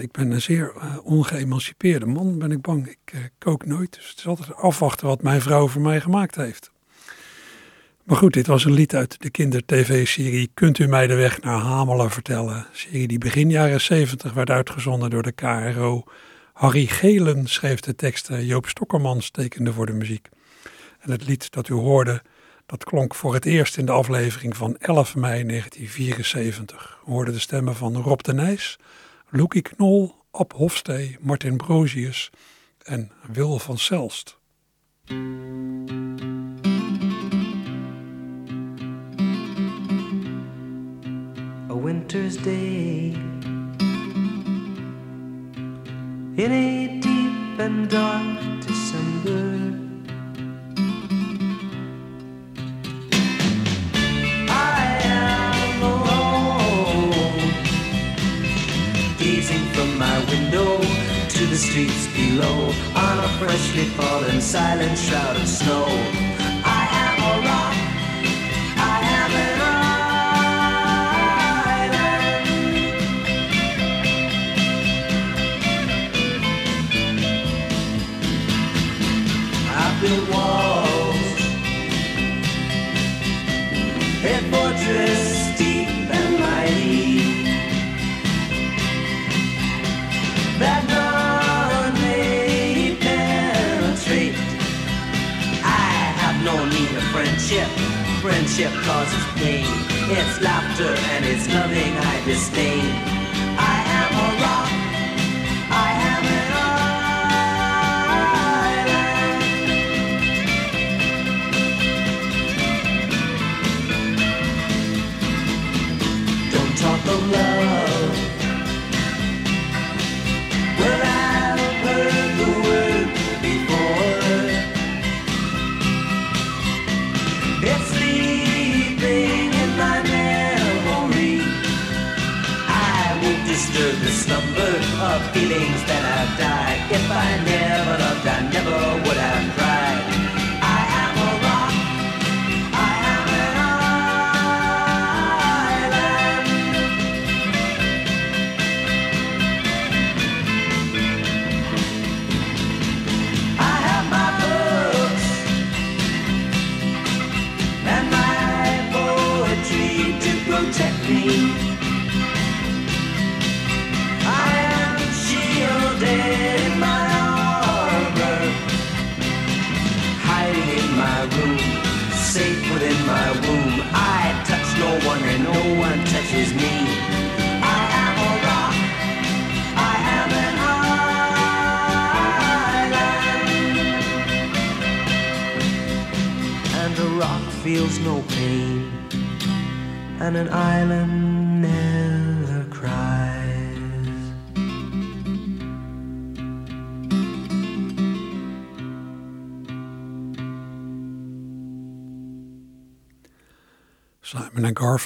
ik 0.00 0.12
ben 0.12 0.30
een 0.30 0.40
zeer 0.40 0.72
uh, 0.76 0.96
ongeëmancipeerde 1.02 2.06
man, 2.06 2.38
ben 2.38 2.50
ik 2.50 2.60
bang. 2.60 2.88
Ik 2.88 3.30
kook 3.38 3.66
nooit, 3.66 3.92
dus 3.92 4.08
het 4.08 4.18
is 4.18 4.26
altijd 4.26 4.54
afwachten 4.54 5.06
wat 5.06 5.22
mijn 5.22 5.40
vrouw 5.40 5.68
voor 5.68 5.82
mij 5.82 6.00
gemaakt 6.00 6.34
heeft. 6.34 6.70
Maar 8.04 8.16
goed, 8.16 8.32
dit 8.32 8.46
was 8.46 8.64
een 8.64 8.72
lied 8.72 8.94
uit 8.94 9.20
de 9.20 9.30
kinder-tv-serie 9.30 10.50
Kunt 10.54 10.78
u 10.78 10.86
mij 10.86 11.06
de 11.06 11.14
weg 11.14 11.40
naar 11.40 11.58
Hamelen 11.58 12.10
vertellen? 12.10 12.66
Serie 12.72 13.08
die 13.08 13.18
begin 13.18 13.50
jaren 13.50 13.80
70 13.80 14.32
werd 14.32 14.50
uitgezonden 14.50 15.10
door 15.10 15.22
de 15.22 15.32
KRO. 15.32 16.04
Harry 16.52 16.86
Gelen 16.86 17.46
schreef 17.46 17.80
de 17.80 17.94
teksten, 17.94 18.46
Joop 18.46 18.68
Stokkermans 18.68 19.30
tekende 19.30 19.72
voor 19.72 19.86
de 19.86 19.92
muziek. 19.92 20.28
En 21.00 21.10
het 21.10 21.26
lied 21.26 21.50
dat 21.50 21.68
u 21.68 21.74
hoorde, 21.74 22.22
dat 22.72 22.84
klonk 22.84 23.14
voor 23.14 23.34
het 23.34 23.44
eerst 23.44 23.76
in 23.76 23.86
de 23.86 23.92
aflevering 23.92 24.56
van 24.56 24.76
11 24.78 25.16
mei 25.16 25.44
1974. 25.44 26.98
We 27.04 27.10
hoorden 27.10 27.34
de 27.34 27.40
stemmen 27.40 27.74
van 27.74 27.96
Rob 27.96 28.20
de 28.20 28.34
Nijs, 28.34 28.78
Loekie 29.28 29.62
Knol, 29.62 30.14
Ab 30.30 30.52
Hofstee, 30.52 31.16
Martin 31.20 31.56
Brozius 31.56 32.30
en 32.82 33.10
Wil 33.32 33.58
van 33.58 33.78
Selst. 33.78 34.38
A 41.70 41.80
winter's 41.82 42.42
day 42.42 43.16
in 46.34 46.50
a 46.50 47.00
deep 47.00 47.60
and 47.60 47.90
dark 47.90 48.66
December. 48.66 49.61
The 61.52 61.58
streets 61.58 62.06
below 62.14 62.72
on 62.96 63.18
a 63.18 63.28
freshly 63.38 63.84
fallen 63.84 64.40
silent 64.40 64.96
shroud 64.96 65.36
of 65.36 65.46
snow. 65.46 65.84
I 66.64 66.88
am 67.02 67.18
a 67.30 67.32
rock. 67.46 67.76
I 68.78 68.98
am 69.18 69.30
an 69.44 69.60
island. 71.82 72.48
I 79.68 79.86
built 80.00 80.24
walls, 80.32 80.61
Friendship 98.52 98.82
causes 98.82 99.24
pain. 99.36 99.64
It's 100.10 100.42
laughter 100.42 100.84
and 100.84 101.24
it's 101.24 101.48
loving 101.48 101.96
I 101.96 102.24
disdain. 102.26 103.11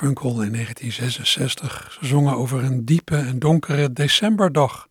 In 0.02 0.12
1966. 0.12 1.96
Ze 2.00 2.06
zongen 2.06 2.36
over 2.36 2.64
een 2.64 2.84
diepe 2.84 3.16
en 3.16 3.38
donkere 3.38 3.92
decemberdag 3.92 4.88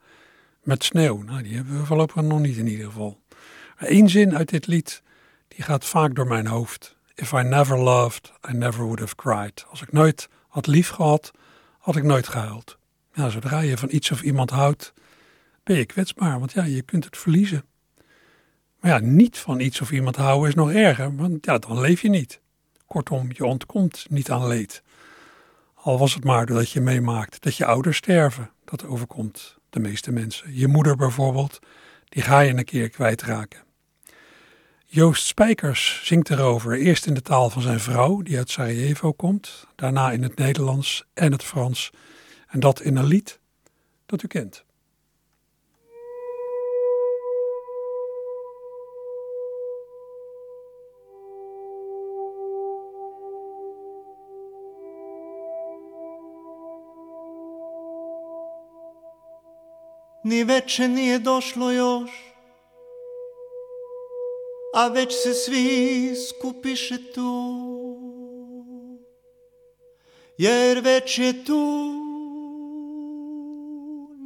met 0.63 0.83
sneeuw. 0.83 1.21
Nou, 1.21 1.43
die 1.43 1.55
hebben 1.55 1.79
we 1.79 1.85
voorlopig 1.85 2.21
nog 2.21 2.39
niet 2.39 2.57
in 2.57 2.67
ieder 2.67 2.85
geval. 2.85 3.19
Eén 3.77 4.09
zin 4.09 4.35
uit 4.35 4.49
dit 4.49 4.67
lied, 4.67 5.01
die 5.47 5.63
gaat 5.63 5.85
vaak 5.85 6.15
door 6.15 6.27
mijn 6.27 6.47
hoofd. 6.47 6.97
If 7.15 7.31
I 7.31 7.41
never 7.41 7.79
loved, 7.79 8.33
I 8.49 8.53
never 8.53 8.83
would 8.83 8.99
have 8.99 9.15
cried. 9.15 9.65
Als 9.69 9.81
ik 9.81 9.91
nooit 9.91 10.29
had 10.47 10.67
lief 10.67 10.89
gehad, 10.89 11.31
had 11.79 11.95
ik 11.95 12.03
nooit 12.03 12.27
gehuild. 12.27 12.77
Ja, 13.13 13.29
zodra 13.29 13.59
je 13.59 13.77
van 13.77 13.89
iets 13.91 14.11
of 14.11 14.21
iemand 14.21 14.49
houdt, 14.49 14.93
ben 15.63 15.77
je 15.77 15.85
kwetsbaar, 15.85 16.39
want 16.39 16.51
ja, 16.51 16.63
je 16.63 16.81
kunt 16.81 17.05
het 17.05 17.17
verliezen. 17.17 17.65
Maar 18.79 18.91
ja, 18.91 18.99
niet 18.99 19.37
van 19.37 19.59
iets 19.59 19.81
of 19.81 19.91
iemand 19.91 20.15
houden 20.15 20.49
is 20.49 20.55
nog 20.55 20.71
erger, 20.71 21.15
want 21.15 21.45
ja, 21.45 21.57
dan 21.57 21.79
leef 21.79 22.01
je 22.01 22.09
niet. 22.09 22.41
Kortom, 22.85 23.27
je 23.31 23.45
ontkomt 23.45 24.05
niet 24.09 24.31
aan 24.31 24.47
leed. 24.47 24.83
Al 25.85 25.97
was 25.97 26.13
het 26.13 26.23
maar 26.23 26.45
doordat 26.45 26.71
je 26.71 26.81
meemaakt 26.81 27.43
dat 27.43 27.55
je 27.57 27.65
ouders 27.65 27.97
sterven. 27.97 28.49
Dat 28.63 28.85
overkomt 28.85 29.57
de 29.69 29.79
meeste 29.79 30.11
mensen. 30.11 30.55
Je 30.55 30.67
moeder 30.67 30.95
bijvoorbeeld, 30.95 31.59
die 32.09 32.23
ga 32.23 32.39
je 32.39 32.53
een 32.53 32.65
keer 32.65 32.89
kwijtraken. 32.89 33.63
Joost 34.85 35.25
Spijkers 35.25 36.01
zingt 36.03 36.29
erover, 36.29 36.77
eerst 36.77 37.05
in 37.05 37.13
de 37.13 37.21
taal 37.21 37.49
van 37.49 37.61
zijn 37.61 37.79
vrouw, 37.79 38.21
die 38.21 38.37
uit 38.37 38.49
Sarajevo 38.49 39.11
komt, 39.11 39.67
daarna 39.75 40.11
in 40.11 40.23
het 40.23 40.35
Nederlands 40.35 41.05
en 41.13 41.31
het 41.31 41.43
Frans, 41.43 41.89
en 42.47 42.59
dat 42.59 42.81
in 42.81 42.95
een 42.95 43.07
lied 43.07 43.39
dat 44.05 44.23
u 44.23 44.27
kent. 44.27 44.65
Ni 60.25 60.43
veče 60.43 60.87
nije 60.87 61.19
došlo 61.19 61.71
još, 61.71 62.09
a 64.73 64.87
već 64.87 65.13
se 65.23 65.33
svi 65.33 66.15
skupiše 66.15 67.11
tu. 67.13 67.31
Jer 70.37 70.79
već 70.79 71.19
je 71.19 71.45
tu 71.45 71.61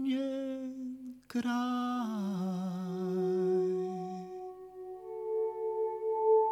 njen 0.03 1.21
kraj. 1.27 1.53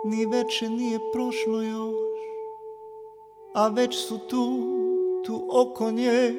Ni 0.06 0.26
veče 0.26 0.70
nije 0.70 1.00
prošlo 1.14 1.62
još, 1.62 2.20
a 3.54 3.68
već 3.68 4.08
su 4.08 4.18
tu, 4.18 4.64
tu 5.26 5.48
oko 5.50 5.92
nje, 5.92 6.34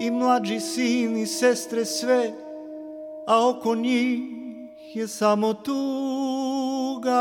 i 0.00 0.10
mlađi 0.10 0.60
sin 0.60 1.16
i 1.16 1.26
sestre 1.26 1.84
sve, 1.84 2.32
a 3.26 3.48
oko 3.48 3.74
njih 3.74 4.20
je 4.94 5.08
samo 5.08 5.54
tuga. 5.54 7.12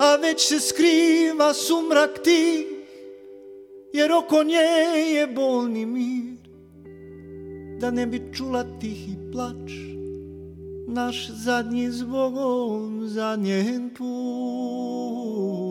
A 0.00 0.16
već 0.22 0.48
se 0.48 0.60
skriva 0.60 1.54
sumrak 1.54 2.22
ti, 2.24 2.66
jer 3.92 4.12
oko 4.12 4.42
nje 4.42 4.54
je 5.14 5.26
bolni 5.26 5.86
mir, 5.86 6.38
da 7.80 7.90
ne 7.90 8.06
bi 8.06 8.22
čula 8.36 8.64
tihi 8.80 9.16
plač, 9.32 9.72
naš 10.86 11.28
zadnji 11.30 11.90
zbogom 11.90 13.00
za 13.08 13.36
njen 13.36 13.90
put, 13.98 15.63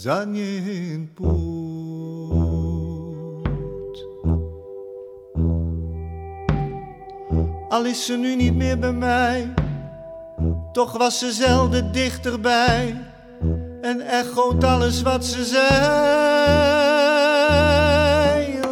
za 0.00 0.24
njen 0.24 1.10
put. 1.14 1.28
Al 7.68 7.84
is 7.84 8.04
ze 8.06 8.16
nu 8.16 8.36
niet 8.36 8.54
meer 8.54 8.78
bij 8.78 8.92
mij, 8.92 9.54
toch 10.72 10.98
was 10.98 11.18
ze 11.18 11.32
zelden 11.32 11.92
dichterbij 11.92 12.96
en 13.80 14.00
echoot 14.00 14.64
alles 14.64 15.02
wat 15.02 15.24
ze 15.24 15.44
zei. 15.44 15.70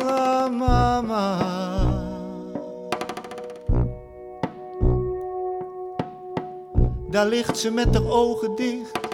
La 0.05 0.49
mama. 0.49 1.37
Daar 7.11 7.27
ligt 7.27 7.59
ze 7.59 7.71
met 7.71 7.95
haar 7.95 8.11
ogen 8.11 8.57
dicht, 8.57 9.08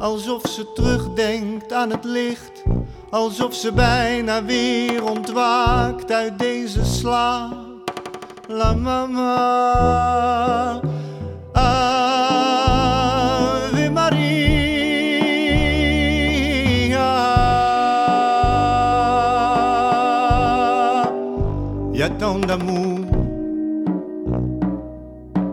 alsof 0.00 0.42
ze 0.48 0.72
terugdenkt 0.72 1.72
aan 1.72 1.90
het 1.90 2.04
licht, 2.04 2.62
alsof 3.10 3.54
ze 3.54 3.72
bijna 3.72 4.44
weer 4.44 5.04
ontwaakt 5.04 6.12
uit 6.12 6.38
deze 6.38 6.84
slaap. 6.84 7.68
La 8.48 8.74
mama. 8.74 10.80
Ave 11.52 11.90
Maria. 13.90 14.28
Y 21.92 22.02
a 22.02 22.08
tant 22.18 22.48
d'amour, 22.48 23.00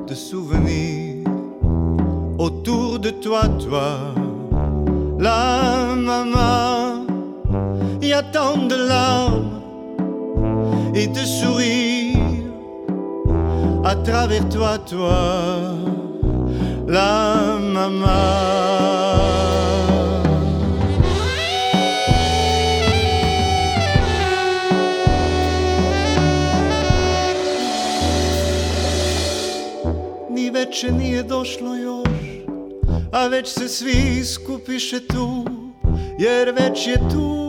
de 0.05 0.15
souvenirs 0.15 1.25
autour 2.37 3.01
de 3.01 3.19
toi, 3.19 3.57
toi, 3.57 4.26
la 5.17 5.95
maman. 5.95 7.07
Y 8.01 8.13
a 8.13 8.21
tant 8.23 8.67
de 8.67 8.75
larmes 8.75 9.61
et 10.93 11.07
de 11.07 11.25
sourires 11.25 12.17
à 13.83 13.95
travers 13.95 14.47
toi, 14.49 14.77
toi, 14.77 15.75
la 16.87 17.57
maman. 17.59 18.77
Ni 30.29 30.49
veče 30.49 30.91
nije 30.91 31.23
došlo 31.23 31.76
a 33.17 33.27
već 33.27 33.47
se 33.47 33.67
svi 33.67 34.25
skupiše 34.25 35.07
tu, 35.07 35.45
jer 36.19 36.53
već 36.59 36.87
je 36.87 36.95
tu 37.11 37.47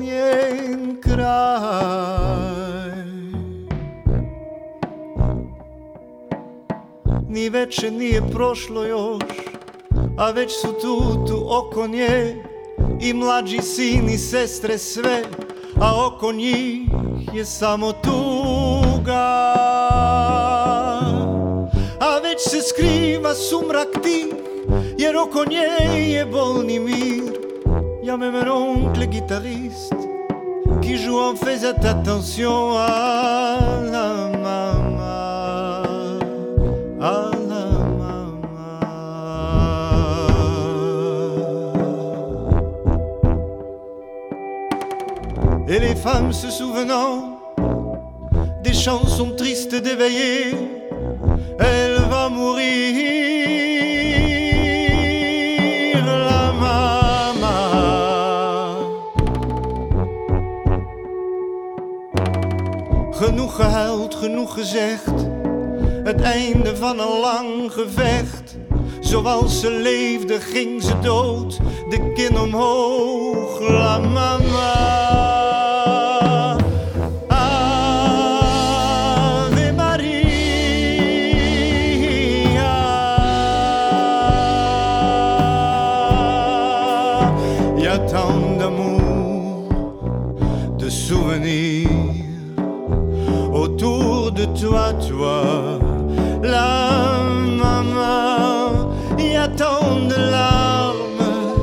njen 0.00 0.96
kraj. 1.00 1.74
Ni 7.28 7.48
veče 7.48 7.90
nije 7.90 8.22
prošlo 8.32 8.84
još, 8.84 9.22
a 10.18 10.30
već 10.30 10.52
su 10.52 10.68
tu, 10.82 11.24
tu 11.26 11.46
oko 11.48 11.86
nje 11.86 12.44
i 13.00 13.12
mlađi 13.12 13.58
sin 13.62 14.08
i 14.08 14.18
sestre 14.18 14.78
sve, 14.78 15.22
a 15.80 16.06
oko 16.06 16.32
njih 16.32 16.88
je 17.32 17.44
samo 17.44 17.92
tuga. 17.92 18.33
Se 22.54 22.60
skriva 22.62 23.34
sumrak 23.34 23.88
jer 24.98 25.16
oko 25.16 25.44
nje 25.44 25.66
je 26.12 26.24
bolni 26.24 26.78
mir. 26.78 27.24
Y'a 28.02 28.16
même 28.16 28.36
un 28.36 28.48
oncle 28.48 29.06
guitariste 29.06 29.96
qui 30.82 30.96
joue 30.96 31.18
en 31.18 31.34
faisant 31.34 31.82
attention 31.82 32.76
à 32.76 33.58
la 33.92 34.28
maman, 34.44 35.82
à 37.00 37.30
la 37.50 37.64
maman. 37.98 38.38
Et 45.66 45.78
les 45.80 45.96
femmes 45.96 46.32
se 46.32 46.50
souvenant 46.50 47.40
des 48.62 48.74
chansons 48.74 49.32
tristes 49.36 49.74
d'éveiller, 49.74 50.54
elle 51.58 52.03
Genoeg 63.14 63.54
gehuild, 63.54 64.14
genoeg 64.14 64.54
gezegd. 64.54 65.12
Het 66.04 66.20
einde 66.20 66.76
van 66.76 66.98
een 66.98 67.20
lang 67.20 67.72
gevecht. 67.72 68.56
Zoals 69.00 69.60
ze 69.60 69.70
leefde, 69.70 70.40
ging 70.40 70.82
ze 70.82 70.98
dood. 70.98 71.60
De 71.88 72.12
kin 72.14 72.38
omhoog, 72.38 73.60
la 73.60 73.98
mama. 73.98 74.93
Toi, 94.60 94.92
toi, 95.08 95.78
la 96.42 97.22
maman. 97.58 98.94
Y 99.18 99.36
a 99.36 99.48
tant 99.48 100.06
de 100.08 100.14
larmes 100.30 101.54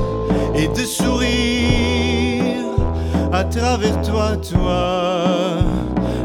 et 0.54 0.68
de 0.68 0.84
sourires 0.84 2.12
à 3.32 3.44
travers 3.44 4.00
toi, 4.02 4.36
toi, 4.36 5.58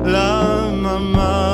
la 0.04 0.70
maman, 0.72 1.47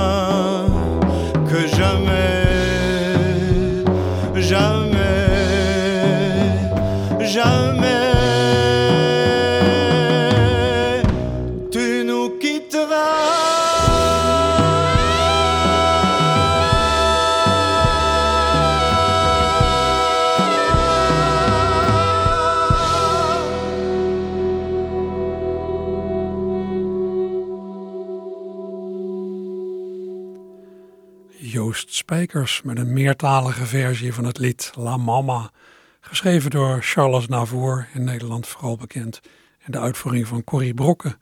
Met 32.34 32.77
een 32.77 32.93
meertalige 32.93 33.65
versie 33.65 34.13
van 34.13 34.25
het 34.25 34.38
lied 34.38 34.71
La 34.75 34.97
Mama, 34.97 35.51
geschreven 35.99 36.51
door 36.51 36.81
Charles 36.81 37.27
Navour, 37.27 37.88
in 37.93 38.03
Nederland 38.03 38.47
vooral 38.47 38.77
bekend, 38.77 39.19
en 39.59 39.71
de 39.71 39.79
uitvoering 39.79 40.27
van 40.27 40.43
Corrie 40.43 40.73
Brokke. 40.73 41.17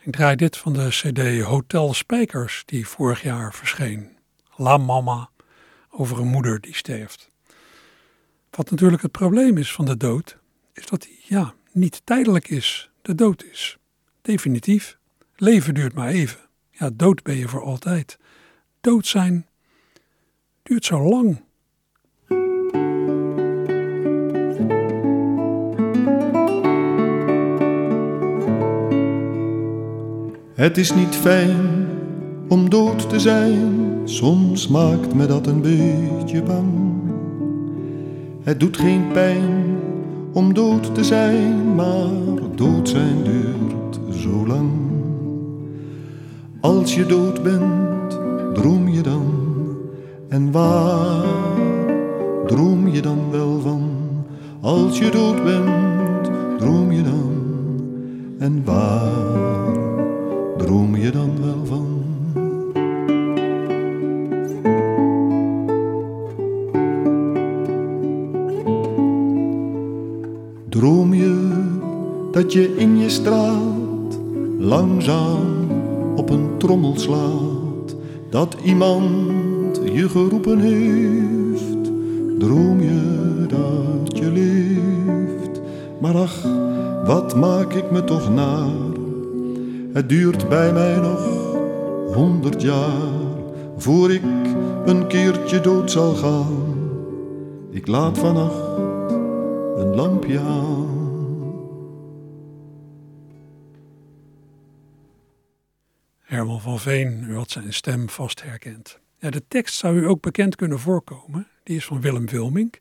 Ik 0.00 0.12
draai 0.12 0.36
dit 0.36 0.56
van 0.56 0.72
de 0.72 0.88
cd 0.88 1.42
Hotel 1.42 1.94
Spijkers, 1.94 2.62
die 2.66 2.88
vorig 2.88 3.22
jaar 3.22 3.54
verscheen. 3.54 4.16
La 4.56 4.76
Mama, 4.76 5.30
over 5.90 6.18
een 6.18 6.28
moeder 6.28 6.60
die 6.60 6.74
sterft. 6.74 7.30
Wat 8.50 8.70
natuurlijk 8.70 9.02
het 9.02 9.12
probleem 9.12 9.58
is 9.58 9.72
van 9.72 9.84
de 9.84 9.96
dood, 9.96 10.38
is 10.72 10.86
dat 10.86 11.04
hij 11.04 11.18
ja, 11.22 11.54
niet 11.72 12.00
tijdelijk 12.04 12.48
is. 12.48 12.90
De 13.02 13.14
dood 13.14 13.44
is 13.44 13.78
definitief. 14.22 14.98
Leven 15.36 15.74
duurt 15.74 15.94
maar 15.94 16.08
even. 16.08 16.40
Ja, 16.70 16.90
dood 16.92 17.22
ben 17.22 17.36
je 17.36 17.48
voor 17.48 17.62
altijd. 17.62 18.18
Dood 18.80 19.06
zijn 19.06 19.46
duurt 20.62 20.84
zo 20.84 21.08
lang. 21.08 21.40
Het 30.54 30.78
is 30.78 30.94
niet 30.94 31.14
fijn 31.14 31.86
om 32.48 32.70
dood 32.70 33.08
te 33.08 33.20
zijn, 33.20 34.00
soms 34.04 34.68
maakt 34.68 35.14
me 35.14 35.26
dat 35.26 35.46
een 35.46 35.60
beetje 35.60 36.42
bang. 36.42 36.70
Het 38.42 38.60
doet 38.60 38.76
geen 38.76 39.12
pijn 39.12 39.76
om 40.32 40.54
dood 40.54 40.94
te 40.94 41.04
zijn, 41.04 41.74
maar 41.74 42.10
dood 42.54 42.88
zijn 42.88 43.22
duurt 43.24 44.00
zo 44.10 44.46
lang. 44.46 44.70
Als 46.60 46.94
je 46.94 47.06
dood 47.06 47.42
bent, 47.42 48.18
droom 48.54 48.88
je 48.88 49.00
dan 49.00 49.41
en 50.32 50.50
waar 50.50 51.24
droom 52.46 52.88
je 52.88 53.02
dan 53.02 53.30
wel 53.30 53.60
van? 53.60 53.90
Als 54.60 54.98
je 54.98 55.10
dood 55.10 55.44
bent, 55.44 56.30
droom 56.58 56.92
je 56.92 57.02
dan 57.02 57.32
en 58.38 58.64
waar 58.64 59.72
droom 60.56 60.96
je 60.96 61.10
dan 61.10 61.30
wel 61.40 61.64
van? 61.64 61.86
Droom 70.68 71.14
je 71.14 71.48
dat 72.30 72.52
je 72.52 72.76
in 72.76 72.98
je 72.98 73.08
straat 73.08 74.18
langzaam 74.58 75.70
op 76.16 76.30
een 76.30 76.48
trommel 76.58 76.98
slaat, 76.98 77.96
dat 78.30 78.56
iemand 78.64 79.51
je 79.92 80.08
geroepen 80.08 80.58
heeft? 80.58 81.84
Droom 82.40 82.80
je 82.80 83.46
dat 83.48 84.18
je 84.18 84.30
leeft? 84.30 85.60
Maar 86.00 86.14
ach, 86.14 86.42
wat 87.06 87.36
maak 87.36 87.72
ik 87.72 87.90
me 87.90 88.04
toch 88.04 88.30
naar? 88.34 88.90
Het 89.92 90.08
duurt 90.08 90.48
bij 90.48 90.72
mij 90.72 90.96
nog 90.96 91.26
honderd 92.14 92.62
jaar 92.62 93.10
voor 93.76 94.12
ik 94.12 94.22
een 94.84 95.06
keertje 95.06 95.60
dood 95.60 95.90
zal 95.90 96.14
gaan. 96.14 96.70
Ik 97.70 97.86
laat 97.86 98.18
vannacht 98.18 98.78
een 99.76 99.94
lampje 99.94 100.38
aan. 100.38 101.00
Herman 106.20 106.60
van 106.60 106.78
Veen, 106.78 107.24
u 107.28 107.36
had 107.36 107.50
zijn 107.50 107.72
stem 107.72 108.08
vast 108.08 108.42
herkend. 108.42 109.00
De 109.30 109.44
tekst 109.48 109.74
zou 109.74 109.98
u 109.98 110.08
ook 110.08 110.20
bekend 110.20 110.56
kunnen 110.56 110.78
voorkomen. 110.78 111.48
Die 111.62 111.76
is 111.76 111.84
van 111.84 112.00
Willem 112.00 112.26
Wilmink. 112.26 112.78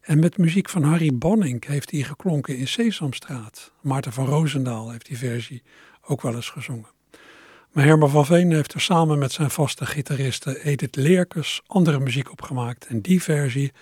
En 0.00 0.18
met 0.18 0.38
muziek 0.38 0.68
van 0.68 0.82
Harry 0.82 1.14
Banning 1.14 1.66
heeft 1.66 1.90
hij 1.90 2.02
geklonken 2.02 2.56
in 2.56 2.68
Sesamstraat. 2.68 3.72
Maarten 3.80 4.12
van 4.12 4.26
Roosendaal 4.26 4.90
heeft 4.90 5.06
die 5.06 5.18
versie 5.18 5.62
ook 6.02 6.22
wel 6.22 6.34
eens 6.34 6.50
gezongen. 6.50 6.88
Maar 7.72 7.84
Herman 7.84 8.10
van 8.10 8.26
Veen 8.26 8.52
heeft 8.52 8.72
er 8.72 8.80
samen 8.80 9.18
met 9.18 9.32
zijn 9.32 9.50
vaste 9.50 9.86
gitariste 9.86 10.64
Edith 10.64 10.96
Leerkes 10.96 11.62
andere 11.66 12.00
muziek 12.00 12.30
opgemaakt. 12.30 12.86
En 12.86 13.00
die 13.00 13.22
versie 13.22 13.72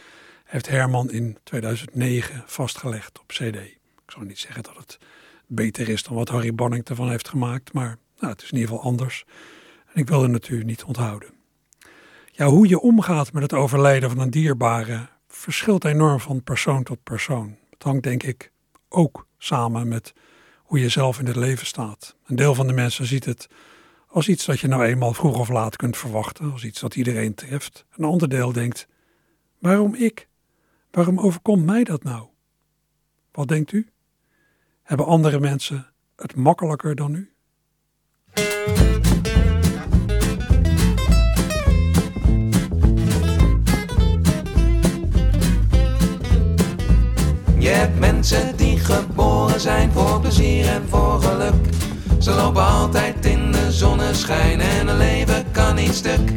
heeft 0.44 0.68
Herman 0.68 1.10
in 1.10 1.38
2009 1.42 2.42
vastgelegd 2.46 3.20
op 3.20 3.26
CD. 3.26 3.56
Ik 3.56 3.78
zou 4.06 4.26
niet 4.26 4.38
zeggen 4.38 4.62
dat 4.62 4.76
het 4.76 4.98
beter 5.46 5.88
is 5.88 6.02
dan 6.02 6.14
wat 6.14 6.28
Harry 6.28 6.54
Banning 6.54 6.84
ervan 6.84 7.10
heeft 7.10 7.28
gemaakt, 7.28 7.72
maar 7.72 7.98
nou, 8.18 8.32
het 8.32 8.42
is 8.42 8.50
in 8.50 8.58
ieder 8.58 8.74
geval 8.74 8.90
anders. 8.90 9.24
En 9.92 10.00
ik 10.00 10.08
wil 10.08 10.22
het 10.22 10.30
natuurlijk 10.30 10.68
niet 10.68 10.84
onthouden. 10.84 11.42
Ja, 12.36 12.46
hoe 12.46 12.68
je 12.68 12.80
omgaat 12.80 13.32
met 13.32 13.42
het 13.42 13.52
overlijden 13.52 14.10
van 14.10 14.18
een 14.18 14.30
dierbare 14.30 15.08
verschilt 15.26 15.84
enorm 15.84 16.20
van 16.20 16.42
persoon 16.42 16.82
tot 16.82 17.02
persoon. 17.02 17.56
Het 17.70 17.82
hangt 17.82 18.02
denk 18.02 18.22
ik 18.22 18.52
ook 18.88 19.26
samen 19.38 19.88
met 19.88 20.12
hoe 20.62 20.80
je 20.80 20.88
zelf 20.88 21.18
in 21.18 21.26
het 21.26 21.36
leven 21.36 21.66
staat. 21.66 22.16
Een 22.26 22.36
deel 22.36 22.54
van 22.54 22.66
de 22.66 22.72
mensen 22.72 23.06
ziet 23.06 23.24
het 23.24 23.48
als 24.06 24.28
iets 24.28 24.44
dat 24.44 24.60
je 24.60 24.66
nou 24.66 24.84
eenmaal 24.84 25.12
vroeg 25.12 25.38
of 25.38 25.48
laat 25.48 25.76
kunt 25.76 25.96
verwachten, 25.96 26.52
als 26.52 26.64
iets 26.64 26.80
dat 26.80 26.94
iedereen 26.94 27.34
treft. 27.34 27.86
Een 27.96 28.04
ander 28.04 28.28
deel 28.28 28.52
denkt: 28.52 28.88
waarom 29.58 29.94
ik? 29.94 30.28
Waarom 30.90 31.20
overkomt 31.20 31.64
mij 31.64 31.84
dat 31.84 32.02
nou? 32.02 32.26
Wat 33.32 33.48
denkt 33.48 33.72
u? 33.72 33.88
Hebben 34.82 35.06
andere 35.06 35.40
mensen 35.40 35.92
het 36.16 36.36
makkelijker 36.36 36.94
dan 36.94 37.14
u? 37.14 37.33
Je 47.64 47.70
hebt 47.70 47.98
mensen 47.98 48.56
die 48.56 48.78
geboren 48.78 49.60
zijn 49.60 49.92
voor 49.92 50.20
plezier 50.20 50.66
en 50.68 50.82
voor 50.88 51.22
geluk. 51.22 51.68
Ze 52.18 52.30
lopen 52.30 52.64
altijd 52.66 53.26
in 53.26 53.52
de 53.52 53.72
zonneschijn 53.72 54.60
en 54.60 54.86
hun 54.86 54.96
leven 54.96 55.44
kan 55.52 55.74
niet 55.74 55.94
stuk. 55.94 56.30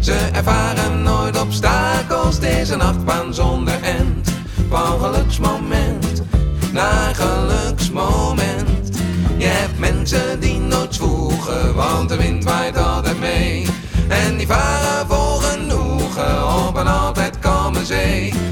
Ze 0.00 0.28
ervaren 0.32 1.02
nooit 1.02 1.40
obstakels, 1.40 2.34
het 2.34 2.44
is 2.44 2.68
een 2.68 2.80
achtbaan 2.80 3.34
zonder 3.34 3.82
end. 3.82 4.32
Van 4.68 5.00
geluksmoment 5.00 6.22
naar 6.72 7.14
geluksmoment. 7.14 8.96
Je 9.36 9.46
hebt 9.46 9.78
mensen 9.78 10.40
die 10.40 10.58
nooit 10.58 10.94
zwoegen, 10.94 11.74
want 11.74 12.08
de 12.08 12.16
wind 12.16 12.44
waait 12.44 12.76
altijd 12.76 13.20
mee. 13.20 13.66
En 14.08 14.36
die 14.36 14.46
varen 14.46 15.06
vol 15.06 15.36
genoegen 15.36 16.66
op 16.68 16.76
een 16.76 16.88
altijd 16.88 17.38
kalme 17.38 17.84
zee. 17.84 18.49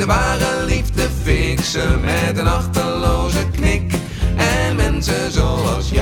De 0.00 0.06
ware 0.06 0.64
liefde 0.66 1.08
fixen 1.22 2.00
met 2.00 2.38
een 2.38 2.46
achterloze 2.46 3.46
knik. 3.52 3.92
En 4.36 4.76
mensen 4.76 5.32
zoals 5.32 5.90
jij 5.90 5.99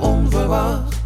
Onverwacht 0.00 0.96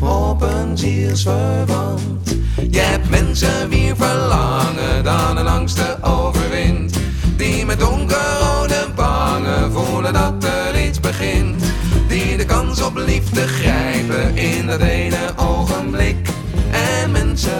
op 0.00 0.42
een 0.42 0.78
zielsverwant. 0.78 2.36
Je 2.70 2.78
hebt 2.78 3.10
mensen 3.10 3.68
wie 3.68 3.94
verlangen 3.94 5.04
dan 5.04 5.36
een 5.36 5.46
angsten 5.46 6.02
overwint. 6.02 6.98
Die 7.36 7.66
met 7.66 7.78
donkerrode 7.78 8.86
bangen 8.94 9.72
voelen 9.72 10.12
dat 10.12 10.44
er 10.44 10.86
iets 10.86 11.00
begint. 11.00 11.62
Die 12.08 12.36
de 12.36 12.44
kans 12.44 12.82
op 12.82 12.96
liefde 12.96 13.46
grijpen 13.46 14.36
in 14.36 14.66
dat 14.66 14.80
ene 14.80 15.32
ogenblik. 15.36 16.28
En 16.70 17.10
mensen 17.10 17.52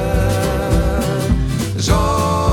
zoals 1.76 2.47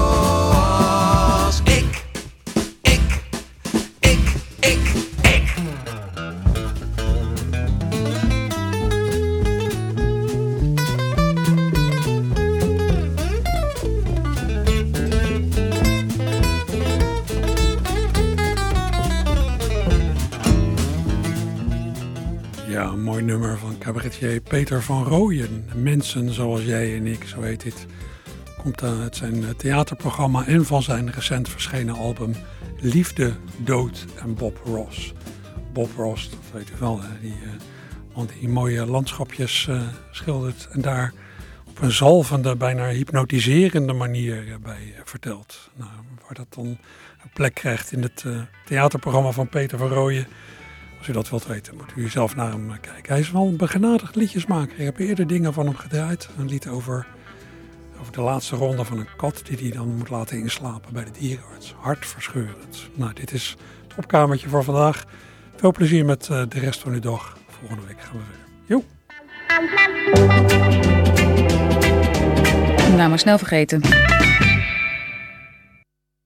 cabaretier 24.19 24.41
Peter 24.41 24.83
van 24.83 25.03
Rooyen. 25.03 25.69
Mensen 25.75 26.33
zoals 26.33 26.63
jij 26.63 26.95
en 26.95 27.07
ik, 27.07 27.23
zo 27.23 27.41
heet 27.41 27.63
dit. 27.63 27.85
Komt 28.57 28.83
uit 28.83 29.15
zijn 29.15 29.55
theaterprogramma 29.57 30.45
en 30.45 30.65
van 30.65 30.83
zijn 30.83 31.11
recent 31.11 31.49
verschenen 31.49 31.95
album 31.95 32.33
Liefde, 32.79 33.33
Dood 33.57 34.05
en 34.21 34.35
Bob 34.35 34.61
Ross. 34.65 35.13
Bob 35.73 35.89
Ross, 35.95 36.29
dat 36.29 36.39
weet 36.53 36.69
u 36.69 36.73
wel, 36.79 37.01
die 37.21 37.33
man 38.15 38.29
die 38.39 38.49
mooie 38.49 38.85
landschapjes 38.85 39.67
uh, 39.69 39.81
schildert 40.11 40.67
en 40.71 40.81
daar 40.81 41.13
op 41.65 41.81
een 41.81 41.91
zalvende, 41.91 42.55
bijna 42.55 42.87
hypnotiserende 42.87 43.93
manier 43.93 44.57
bij 44.61 44.93
vertelt. 45.03 45.69
Nou, 45.75 45.91
waar 46.21 46.33
dat 46.33 46.53
dan 46.53 46.65
een 46.65 47.31
plek 47.33 47.53
krijgt 47.53 47.91
in 47.91 48.01
het 48.01 48.25
theaterprogramma 48.65 49.31
van 49.31 49.49
Peter 49.49 49.77
van 49.77 49.89
Rooyen 49.89 50.27
als 51.05 51.15
u 51.15 51.19
dat 51.19 51.29
wilt 51.29 51.47
weten, 51.47 51.75
moet 51.75 51.91
u 51.95 52.09
zelf 52.09 52.35
naar 52.35 52.51
hem 52.51 52.79
kijken. 52.81 53.11
Hij 53.11 53.19
is 53.19 53.31
wel 53.31 53.47
een 53.47 53.57
begenadigd 53.57 54.15
liedjesmaker. 54.15 54.79
Ik 54.79 54.85
heb 54.85 54.97
eerder 54.97 55.27
dingen 55.27 55.53
van 55.53 55.65
hem 55.65 55.75
gedraaid. 55.75 56.29
Een 56.37 56.47
lied 56.47 56.67
over, 56.67 57.07
over 57.99 58.13
de 58.13 58.21
laatste 58.21 58.55
ronde 58.55 58.83
van 58.83 58.97
een 58.97 59.07
kat 59.17 59.41
die 59.43 59.57
hij 59.57 59.71
dan 59.77 59.95
moet 59.95 60.09
laten 60.09 60.37
inslapen 60.37 60.93
bij 60.93 61.03
de 61.03 61.11
dierenarts. 61.11 61.75
Hartverscheurend. 61.79 62.89
Nou, 62.93 63.13
dit 63.13 63.31
is 63.31 63.55
het 63.87 63.97
opkamertje 63.97 64.49
voor 64.49 64.63
vandaag. 64.63 65.03
Veel 65.55 65.71
plezier 65.71 66.05
met 66.05 66.27
uh, 66.31 66.43
de 66.49 66.59
rest 66.59 66.79
van 66.81 66.93
uw 66.93 66.99
dag. 66.99 67.37
Volgende 67.47 67.87
week 67.87 68.01
gaan 68.01 68.17
we 68.17 68.23
verder. 68.23 68.45
Jo! 68.65 68.83
Nou, 72.95 73.09
maar 73.09 73.19
snel 73.19 73.37
vergeten. 73.37 73.81